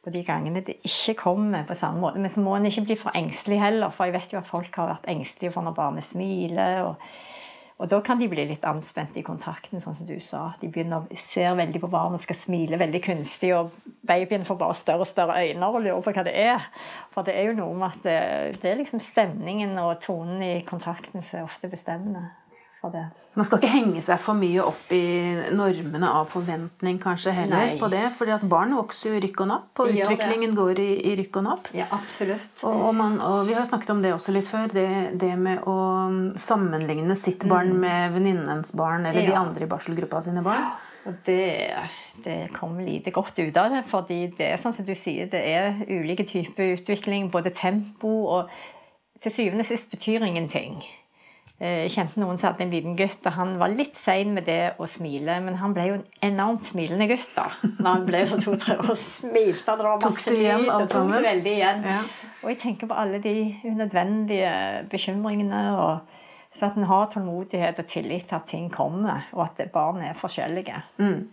Og 0.00 0.14
de 0.14 0.22
gangene 0.24 0.62
det 0.64 0.78
ikke 0.86 1.18
kommer 1.26 1.66
på 1.68 1.76
samme 1.76 2.00
måte. 2.00 2.20
Men 2.20 2.32
så 2.32 2.44
må 2.44 2.54
en 2.56 2.68
ikke 2.68 2.86
bli 2.88 3.00
for 3.00 3.16
engstelig 3.16 3.60
heller, 3.60 3.92
for 3.92 4.08
jeg 4.08 4.16
vet 4.16 4.32
jo 4.32 4.40
at 4.40 4.48
folk 4.48 4.80
har 4.80 4.94
vært 4.94 5.10
engstelige 5.12 5.52
for 5.56 5.64
når 5.64 5.76
barnet 5.76 6.08
smiler. 6.08 6.88
og 6.88 7.39
og 7.80 7.88
da 7.88 8.00
kan 8.04 8.20
de 8.20 8.28
bli 8.28 8.44
litt 8.44 8.64
anspent 8.68 9.14
i 9.16 9.22
kontakten, 9.24 9.80
sånn 9.80 9.96
som 9.96 10.08
du 10.08 10.18
sa. 10.20 10.50
De 10.60 10.68
begynner, 10.68 11.06
ser 11.16 11.54
veldig 11.56 11.80
på 11.80 11.88
barn 11.88 12.16
og 12.16 12.20
skal 12.20 12.36
smile 12.36 12.76
veldig 12.80 13.00
kunstig, 13.06 13.54
og 13.56 13.72
babyen 14.06 14.44
får 14.44 14.58
bare 14.60 14.76
større 14.76 15.06
og 15.06 15.08
større 15.08 15.38
øyne 15.40 15.70
og 15.70 15.80
lurer 15.80 16.04
på 16.04 16.12
hva 16.12 16.26
det 16.28 16.34
er. 16.42 16.66
For 17.14 17.24
det 17.24 17.38
er 17.40 17.48
jo 17.48 17.56
noe 17.62 17.78
med 17.80 17.88
at 17.88 18.04
det, 18.04 18.18
det 18.60 18.68
er 18.68 18.82
liksom 18.82 19.00
stemningen 19.00 19.72
og 19.80 19.96
tonen 20.04 20.44
i 20.44 20.52
kontakten 20.68 21.24
som 21.24 21.40
er 21.40 21.48
ofte 21.48 21.72
bestemmende 21.72 22.28
for 22.80 22.94
det. 22.94 23.04
Man 23.38 23.46
skal 23.46 23.60
ikke 23.60 23.70
henge 23.70 24.00
seg 24.02 24.18
for 24.18 24.34
mye 24.34 24.62
opp 24.66 24.88
i 24.90 25.04
normene 25.54 26.08
av 26.10 26.26
forventning 26.32 26.96
kanskje 26.98 27.34
heller 27.36 27.74
Nei. 27.74 27.76
på 27.78 27.86
det. 27.92 28.02
fordi 28.18 28.32
at 28.34 28.46
barn 28.50 28.72
vokser 28.74 29.14
jo 29.14 29.20
rykk 29.22 29.42
og 29.44 29.48
napp, 29.52 29.68
og 29.78 29.90
De 29.92 30.00
utviklingen 30.02 30.56
går 30.58 30.80
i, 30.82 30.88
i 31.12 31.14
rykk 31.20 31.38
og 31.38 31.44
napp. 31.46 31.70
Ja, 31.76 31.86
absolutt. 31.94 32.64
Og, 32.64 32.74
og, 32.88 32.94
man, 32.98 33.18
og 33.22 33.44
vi 33.46 33.54
har 33.54 33.68
snakket 33.68 33.92
om 33.94 34.02
det 34.02 34.14
også 34.16 34.34
litt 34.34 34.48
før, 34.48 34.72
det, 34.74 34.88
det 35.20 35.30
med 35.38 35.62
å 35.68 35.76
sammenligne 36.40 37.14
sitt 37.18 37.46
barn 37.50 37.76
med 37.78 38.16
venninnens 38.16 38.74
barn 38.76 39.06
eller 39.06 39.22
de 39.22 39.30
Mm. 39.30 39.38
Andre 39.40 39.64
i 39.64 39.68
barselgruppa 39.70 40.18
sine 40.24 40.42
barn. 40.42 40.64
Og 41.06 41.14
det, 41.24 41.70
det 42.24 42.50
kom 42.56 42.74
lite 42.82 43.12
godt 43.14 43.38
ut 43.38 43.56
av 43.56 43.70
det, 43.72 43.84
fordi 43.88 44.18
det 44.36 44.48
er 44.50 44.58
sånn 44.60 44.74
som 44.74 44.84
du 44.84 44.92
sier, 44.98 45.30
det 45.30 45.40
er 45.40 45.78
ulike 45.86 46.26
typer 46.28 46.74
utvikling, 46.74 47.30
både 47.30 47.54
tempo 47.54 48.16
og 48.34 48.52
Til 49.20 49.32
syvende 49.34 49.60
og 49.60 49.68
sist 49.68 49.90
betyr 49.92 50.22
ingenting. 50.24 50.78
Eh, 51.60 51.82
Jeg 51.84 51.90
kjente 51.92 52.20
noen 52.22 52.38
som 52.40 52.50
hadde 52.50 52.64
en 52.64 52.70
liten 52.72 52.94
gutt, 52.96 53.20
og 53.28 53.34
han 53.36 53.58
var 53.60 53.68
litt 53.68 53.96
sein 54.00 54.32
med 54.32 54.46
det 54.48 54.74
å 54.80 54.86
smile, 54.88 55.34
men 55.44 55.58
han 55.60 55.74
ble 55.76 55.84
jo 55.90 55.98
en 55.98 56.06
enormt 56.32 56.64
smilende 56.64 57.06
gutt 57.10 57.28
da. 57.36 57.50
Når 57.66 57.90
han 57.90 58.06
ble 58.08 58.22
så 58.30 58.38
to-tre 58.40 58.78
år, 58.80 58.96
smilte 58.96 59.66
han, 59.68 59.78
det 59.82 59.84
var 59.90 60.00
masse 60.06 60.30
det 60.30 60.38
igjen, 60.40 60.64
lyd, 60.64 60.72
og 60.78 60.88
tok 60.94 61.12
det 61.12 61.22
veldig 61.26 61.52
igjen. 61.58 61.84
Ja. 61.84 62.00
Og 62.40 62.48
jeg 62.54 62.58
tenker 62.62 62.88
på 62.88 62.96
alle 62.96 63.20
de 63.20 63.34
unødvendige 63.68 64.54
bekymringene, 64.90 65.60
og 65.76 66.00
så 66.56 66.66
at 66.66 66.78
en 66.80 66.88
har 66.88 67.04
tålmodighet 67.12 67.78
og 67.78 67.86
tillit 67.86 68.24
til 68.26 68.34
at 68.40 68.48
ting 68.48 68.70
kommer, 68.72 69.28
og 69.36 69.44
at 69.44 69.60
barn 69.70 70.00
er 70.02 70.16
forskjellige. 70.18 70.80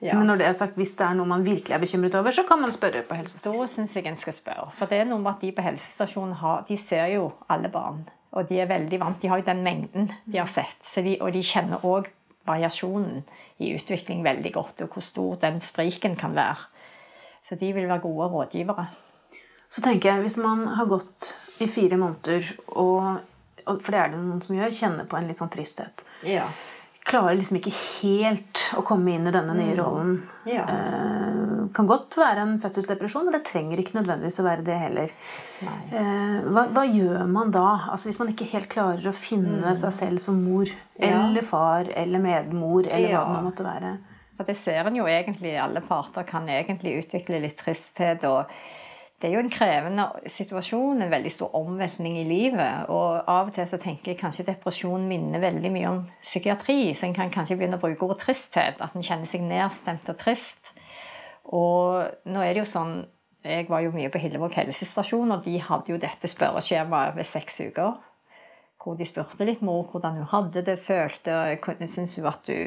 Ja. 0.03 0.13
Men 0.13 0.27
når 0.27 0.43
det 0.43 0.45
er 0.49 0.59
sagt, 0.59 0.75
hvis 0.77 0.93
det 0.99 1.07
er 1.07 1.15
noe 1.17 1.25
man 1.31 1.45
virkelig 1.47 1.73
er 1.73 1.81
bekymret 1.81 2.19
over, 2.19 2.35
så 2.35 2.43
kan 2.45 2.61
man 2.61 2.75
spørre 2.75 3.01
på 3.07 3.15
helsestasjonen. 3.17 3.63
Da 3.65 3.73
syns 3.73 3.95
jeg 3.95 4.05
en 4.11 4.19
skal 4.19 4.35
spørre. 4.37 4.67
For 4.77 4.85
det 4.91 4.99
er 5.01 5.09
noe 5.09 5.23
med 5.23 5.31
at 5.37 5.41
de 5.41 5.55
på 5.57 5.65
helsestasjonen 5.65 6.35
har, 6.43 6.61
de 6.67 6.77
ser 6.77 7.07
jo 7.15 7.31
alle 7.49 7.71
barn. 7.73 8.03
Og 8.35 8.49
de 8.49 8.59
er 8.61 8.69
veldig 8.69 8.99
vant. 9.01 9.19
De 9.21 9.29
har 9.31 9.41
jo 9.41 9.47
den 9.47 9.63
mengden 9.63 10.11
de 10.25 10.39
har 10.39 10.49
sett. 10.51 10.79
Så 10.83 11.01
de, 11.05 11.15
og 11.21 11.31
de 11.33 11.43
kjenner 11.45 11.85
òg 11.87 12.09
variasjonen 12.47 13.23
i 13.63 13.73
utvikling 13.75 14.23
veldig 14.23 14.51
godt, 14.55 14.83
og 14.85 14.93
hvor 14.93 15.03
stor 15.03 15.39
den 15.41 15.59
spriken 15.63 16.15
kan 16.19 16.35
være. 16.37 16.67
Så 17.43 17.57
de 17.59 17.71
vil 17.75 17.87
være 17.87 18.03
gode 18.03 18.29
rådgivere. 18.31 18.87
Så 19.69 19.81
tenker 19.83 20.13
jeg, 20.13 20.23
hvis 20.23 20.37
man 20.39 20.65
har 20.77 20.87
gått 20.87 21.33
i 21.59 21.67
fire 21.67 21.97
måneder, 21.99 22.45
og, 22.67 23.19
og 23.65 23.81
for 23.83 23.91
det 23.91 23.99
er 23.99 24.13
det 24.13 24.21
noen 24.21 24.41
som 24.43 24.55
gjør, 24.55 24.75
kjenner 24.75 25.07
på 25.09 25.19
en 25.19 25.27
litt 25.27 25.39
sånn 25.39 25.51
tristhet, 25.51 26.05
Ja. 26.27 26.47
Klarer 27.07 27.37
liksom 27.39 27.57
ikke 27.59 27.71
helt 27.73 28.61
å 28.77 28.83
komme 28.85 29.13
inn 29.15 29.27
i 29.29 29.31
denne 29.31 29.53
nye 29.55 29.75
rollen. 29.79 30.17
Ja. 30.47 30.65
Eh, 30.67 31.67
kan 31.75 31.87
godt 31.89 32.15
være 32.19 32.43
en 32.43 32.55
fødselsdepresjon, 32.63 33.25
men 33.27 33.35
det 33.35 33.43
trenger 33.47 33.79
ikke 33.81 33.97
nødvendigvis 33.99 34.39
å 34.41 34.45
være 34.47 34.63
det 34.67 34.77
heller. 34.81 35.13
Eh, 35.63 36.37
hva, 36.47 36.65
hva 36.75 36.83
gjør 36.87 37.25
man 37.31 37.51
da? 37.51 37.65
Altså 37.91 38.09
Hvis 38.09 38.19
man 38.21 38.31
ikke 38.33 38.47
helt 38.53 38.69
klarer 38.71 39.07
å 39.09 39.15
finne 39.15 39.73
seg 39.79 39.95
selv 39.95 40.23
som 40.23 40.43
mor, 40.43 40.67
Mm. 40.97 41.03
Ja. 41.09 41.17
eller 41.27 41.43
far, 41.45 41.85
eller 41.93 42.19
medmor, 42.19 42.87
eller 42.89 43.09
Ja. 43.11 43.19
hva 43.25 43.35
det 43.37 43.45
måtte 43.45 43.65
være. 43.67 43.97
For 44.35 44.43
det 44.45 44.57
ser 44.57 44.87
en 44.87 44.95
jo 44.95 45.03
egentlig, 45.05 45.55
alle 45.61 45.81
parter 45.81 46.23
kan 46.25 46.47
egentlig 46.47 47.03
utvikle 47.05 47.39
litt 47.41 47.57
tristhet. 47.57 48.23
og 48.23 48.45
det 49.17 49.31
er 49.31 49.33
jo 49.33 49.41
en 49.41 49.49
krevende 49.49 50.03
situasjon, 50.29 50.99
en 51.01 51.09
veldig 51.09 51.31
stor 51.33 51.55
omveltning 51.57 52.19
i 52.19 52.25
livet. 52.27 52.85
Og 52.93 53.23
av 53.25 53.49
og 53.49 53.55
til 53.55 53.65
så 53.65 53.79
tenker 53.81 54.11
jeg 54.11 54.19
kanskje 54.19 54.45
depresjon 54.45 55.07
minner 55.09 55.41
veldig 55.41 55.71
mye 55.73 55.89
om 55.89 56.03
psykiatri. 56.21 56.93
Så 56.93 57.07
en 57.07 57.15
kan 57.17 57.33
kanskje 57.33 57.57
begynne 57.57 57.79
å 57.79 57.81
bruke 57.81 58.05
ordet 58.05 58.21
tristhet. 58.27 58.77
At 58.77 58.93
en 58.93 59.05
kjenner 59.05 59.25
seg 59.29 59.41
nedstemt 59.47 60.05
og 60.13 60.19
trist. 60.21 60.69
Og 61.49 62.29
nå 62.29 62.43
er 62.43 62.53
det 62.53 62.65
jo 62.65 62.73
sånn 62.73 62.97
Jeg 63.47 63.69
var 63.69 63.79
jo 63.79 63.93
mye 63.93 64.09
på 64.11 64.19
Hillevåg 64.19 64.57
helsestasjon, 64.57 65.29
og 65.31 65.45
de 65.45 65.53
hadde 65.63 65.93
jo 65.93 65.99
dette 66.01 66.27
spørreskjemaet 66.27 67.15
ved 67.15 67.27
seks 67.29 67.61
uker. 67.69 67.93
Hvor 68.81 68.97
de 68.99 69.05
spurte 69.07 69.45
litt 69.47 69.61
mor 69.63 69.85
hvordan 69.87 70.17
hun 70.19 70.29
hadde 70.33 70.65
det, 70.67 70.75
følte 70.83 71.55
Syntes 71.87 72.17
hun 72.17 72.27
at 72.27 72.49
du 72.49 72.57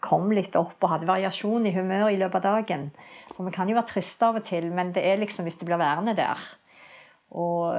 kom 0.00 0.30
litt 0.32 0.56
opp 0.56 0.82
og 0.82 0.92
hadde 0.92 1.08
variasjon 1.08 1.66
i 1.68 1.74
humør 1.74 2.10
i 2.12 2.20
løpet 2.20 2.44
av 2.44 2.60
dagen. 2.60 2.90
For 3.34 3.44
vi 3.44 3.54
kan 3.54 3.68
jo 3.68 3.76
være 3.76 3.90
triste 3.90 4.28
av 4.28 4.38
og 4.40 4.46
til, 4.48 4.70
men 4.72 4.94
det 4.96 5.04
er 5.04 5.20
liksom 5.20 5.46
hvis 5.46 5.58
det 5.60 5.68
blir 5.68 5.80
værende 5.80 6.16
der. 6.16 6.40
Og 7.36 7.74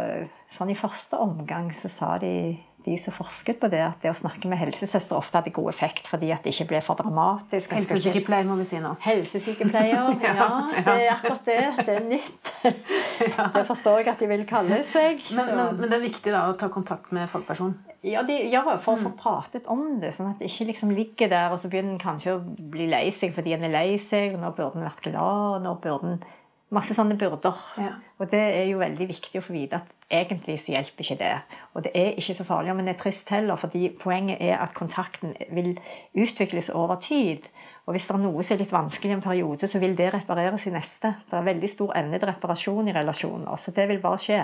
sånn 0.52 0.73
i 0.73 0.78
første 0.78 1.17
omgang 1.23 1.69
så 1.76 1.89
sa 1.89 2.10
de, 2.21 2.58
de 2.86 2.97
som 3.00 3.15
forsket 3.15 3.62
på 3.62 3.69
det, 3.71 3.80
at 3.82 4.04
det 4.04 4.12
å 4.12 4.17
snakke 4.17 4.50
med 4.52 4.60
helsesøster 4.60 5.15
ofte 5.17 5.39
hadde 5.39 5.54
god 5.56 5.71
effekt 5.71 6.10
fordi 6.12 6.34
at 6.36 6.43
det 6.43 6.52
ikke 6.54 6.67
ble 6.73 6.82
for 6.86 7.00
dramatisk. 7.00 7.73
Helsesykepleier, 7.78 8.45
må 8.47 8.60
vi 8.60 8.67
si 8.67 8.82
nå. 8.84 8.93
Helsesykepleier, 9.06 10.12
ja, 10.28 10.50
det 10.76 10.97
er 10.97 11.13
akkurat 11.15 11.47
det. 11.47 11.60
Det 11.80 11.95
er 11.95 12.08
nytt. 12.12 12.54
Det 13.58 13.63
forstår 13.65 14.02
jeg 14.02 14.12
at 14.12 14.19
de 14.21 14.27
vil 14.29 14.44
kalle 14.48 14.77
seg. 14.85 15.23
Men, 15.33 15.50
men, 15.56 15.79
men 15.79 15.90
det 15.90 15.96
er 15.98 16.04
viktig 16.04 16.33
da 16.33 16.44
å 16.52 16.58
ta 16.60 16.67
kontakt 16.69 17.10
med 17.15 17.29
fagperson. 17.31 17.73
Ja, 18.06 18.21
de, 18.27 18.35
ja, 18.52 18.62
for 18.83 18.93
å 18.93 19.02
få 19.02 19.13
pratet 19.17 19.69
om 19.73 19.98
det, 20.02 20.13
sånn 20.15 20.31
at 20.33 20.41
det 20.41 20.52
ikke 20.52 20.69
liksom 20.69 20.91
ligger 20.93 21.31
der, 21.31 21.54
og 21.54 21.62
så 21.62 21.71
begynner 21.71 21.95
en 21.95 22.02
kanskje 22.02 22.35
å 22.37 22.43
bli 22.43 22.89
lei 22.91 23.08
seg 23.15 23.33
fordi 23.35 23.56
en 23.56 23.65
er 23.67 23.73
lei 23.73 23.87
seg, 24.02 24.35
og 24.35 24.43
nå 24.43 24.52
burde 24.58 24.79
en 24.79 24.87
vært 24.87 25.08
glad, 25.10 25.58
og 25.58 25.63
nå 25.65 25.77
burde 25.83 26.13
en 26.15 26.27
Masse 26.67 26.91
sånne 26.98 27.15
byrder. 27.15 27.60
Ja. 27.79 27.93
Og 28.19 28.27
det 28.27 28.41
er 28.41 28.65
jo 28.67 28.81
veldig 28.81 29.06
viktig 29.08 29.39
å 29.39 29.43
få 29.45 29.54
vite 29.56 29.77
at 29.79 30.08
egentlig 30.12 30.58
så 30.60 30.73
hjelper 30.73 31.06
ikke 31.06 31.15
det. 31.21 31.29
Og 31.71 31.85
det 31.85 31.93
er 31.95 32.17
ikke 32.19 32.35
så 32.35 32.45
farlig 32.48 32.73
om 32.73 32.81
en 32.83 32.91
er 32.91 32.98
trist 33.00 33.31
heller, 33.31 33.56
fordi 33.62 33.85
poenget 34.02 34.41
er 34.43 34.58
at 34.60 34.73
kontakten 34.75 35.31
vil 35.56 35.77
utvikles 36.12 36.67
over 36.75 37.00
tid. 37.04 37.48
Og 37.87 37.95
hvis 37.95 38.10
det 38.10 38.17
er 38.17 38.23
noe 38.25 38.43
som 38.43 38.58
er 38.58 38.62
litt 38.65 38.75
vanskelig 38.75 39.13
i 39.13 39.15
en 39.15 39.23
periode, 39.23 39.71
så 39.71 39.79
vil 39.79 39.95
det 39.95 40.10
repareres 40.17 40.67
i 40.67 40.75
neste. 40.75 41.13
Det 41.29 41.39
er 41.39 41.48
veldig 41.48 41.71
stor 41.71 41.95
evne 42.02 42.19
til 42.19 42.31
reparasjon 42.33 42.91
i 42.91 42.98
relasjoner, 43.00 43.63
så 43.63 43.71
det 43.77 43.87
vil 43.87 44.04
bare 44.04 44.23
skje. 44.25 44.43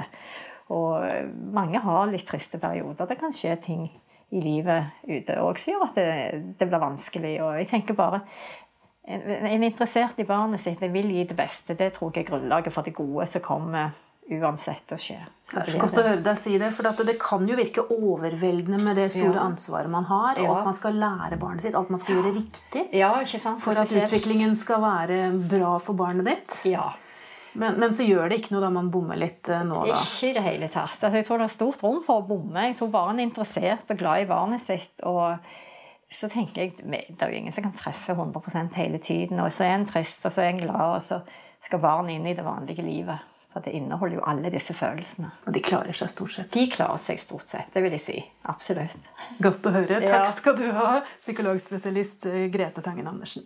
Og 0.73 1.05
eh, 1.05 1.27
mange 1.53 1.81
har 1.83 2.09
litt 2.11 2.25
triste 2.29 2.59
perioder. 2.61 3.07
Det 3.09 3.19
kan 3.21 3.35
skje 3.35 3.55
ting 3.61 3.85
i 4.33 4.41
livet 4.41 4.95
ute 5.05 5.35
òg 5.43 5.59
som 5.61 5.75
gjør 5.75 5.87
at 5.91 5.97
det, 5.99 6.07
det 6.59 6.67
blir 6.71 6.81
vanskelig. 6.81 7.35
Og 7.45 7.57
jeg 7.61 7.69
tenker 7.69 7.97
bare 7.97 8.23
en, 9.05 9.21
en 9.51 9.63
interessert 9.67 10.17
i 10.23 10.25
barnet 10.25 10.63
sitt 10.63 10.81
vil 10.81 11.11
gi 11.13 11.27
det 11.29 11.37
beste. 11.37 11.75
Det 11.77 11.91
tror 11.97 12.13
jeg 12.15 12.23
er 12.25 12.31
grunnlaget 12.31 12.73
for 12.73 12.87
det 12.87 12.95
gode 12.97 13.27
som 13.29 13.43
kommer 13.45 13.91
uansett 14.31 14.93
å 14.95 14.97
skje. 14.97 15.17
Det 15.51 15.59
er 15.59 15.69
så 15.73 15.79
godt 15.81 15.97
å 15.99 16.03
høre 16.05 16.21
deg 16.23 16.37
si 16.39 16.53
det, 16.57 16.69
for 16.73 17.03
det 17.03 17.17
kan 17.21 17.43
jo 17.47 17.57
virke 17.59 17.83
overveldende 17.91 18.79
med 18.81 18.95
det 18.95 19.09
store 19.11 19.35
Ja. 19.35 19.43
ansvaret 19.49 19.91
man 19.91 20.05
har, 20.07 20.39
og 20.39 20.45
Ja. 20.47 20.53
at 20.59 20.65
man 20.69 20.73
skal 20.73 20.93
lære 20.93 21.37
barnet 21.41 21.61
sitt, 21.61 21.75
alt 21.75 21.89
man 21.91 21.99
skal 21.99 22.15
gjøre 22.15 22.33
riktig 22.33 22.87
Ja, 22.95 23.11
for 23.59 23.77
at 23.77 23.91
utviklingen 23.91 24.55
skal 24.55 24.81
være 24.81 25.19
bra 25.49 25.77
for 25.77 25.93
barnet 25.93 26.25
ditt. 26.25 26.61
Ja. 26.71 26.93
Men, 27.59 27.77
men 27.81 27.93
så 27.93 28.05
gjør 28.05 28.31
det 28.31 28.39
ikke 28.41 28.55
noe 28.55 28.63
da 28.63 28.71
man 28.73 28.89
bommer 28.93 29.19
litt 29.19 29.49
eh, 29.51 29.65
nå, 29.67 29.83
da. 29.89 29.99
Ikke 30.01 30.31
i 30.31 30.37
det 30.37 30.45
hele 30.45 30.69
tatt. 30.73 30.95
Altså, 30.97 31.11
jeg 31.19 31.27
tror 31.27 31.41
det 31.43 31.49
er 31.49 31.53
stort 31.57 31.83
rom 31.85 31.99
for 32.05 32.23
å 32.23 32.27
bomme. 32.27 32.69
Jeg 32.69 32.79
tror 32.79 32.93
barn 32.93 33.21
er 33.21 33.27
interessert 33.27 33.93
og 33.93 33.99
glad 33.99 34.23
i 34.23 34.29
barnet 34.29 34.65
sitt. 34.65 34.95
og 35.03 35.37
så 36.13 36.29
tenker 36.29 36.61
jeg, 36.61 36.73
Det 36.77 37.21
er 37.21 37.31
jo 37.31 37.39
ingen 37.41 37.53
som 37.53 37.65
kan 37.65 37.75
treffe 37.77 38.13
100% 38.13 38.73
hele 38.77 38.99
tiden. 39.01 39.39
Og 39.41 39.53
så 39.53 39.65
er 39.65 39.77
en 39.77 39.87
trist, 39.89 40.25
og 40.25 40.33
så 40.33 40.43
er 40.45 40.53
en 40.53 40.61
glad, 40.61 40.97
og 40.97 41.01
så 41.01 41.21
skal 41.63 41.81
barn 41.81 42.09
inn 42.13 42.27
i 42.27 42.35
det 42.37 42.45
vanlige 42.45 42.85
livet. 42.85 43.29
For 43.53 43.61
det 43.61 43.75
inneholder 43.77 44.17
jo 44.17 44.25
alle 44.25 44.49
disse 44.49 44.73
følelsene. 44.73 45.29
Og 45.45 45.53
de 45.53 45.61
klarer 45.61 45.93
seg 45.93 46.09
stort 46.09 46.33
sett. 46.33 46.51
De 46.53 46.65
klarer 46.71 47.01
seg 47.01 47.21
stort 47.21 47.53
sett, 47.53 47.69
det 47.73 47.83
vil 47.85 47.93
jeg 47.93 48.01
si. 48.01 48.15
Absolutt. 48.49 49.09
Godt 49.45 49.69
å 49.69 49.73
høre. 49.75 49.99
Takk 50.01 50.31
skal 50.33 50.57
du 50.57 50.65
ha, 50.73 51.03
psykologspesialist 51.19 52.25
eh, 52.31 52.47
Grete 52.53 52.81
Tangen 52.85 53.09
Andersen. 53.11 53.45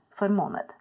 hormonet. 0.21 0.80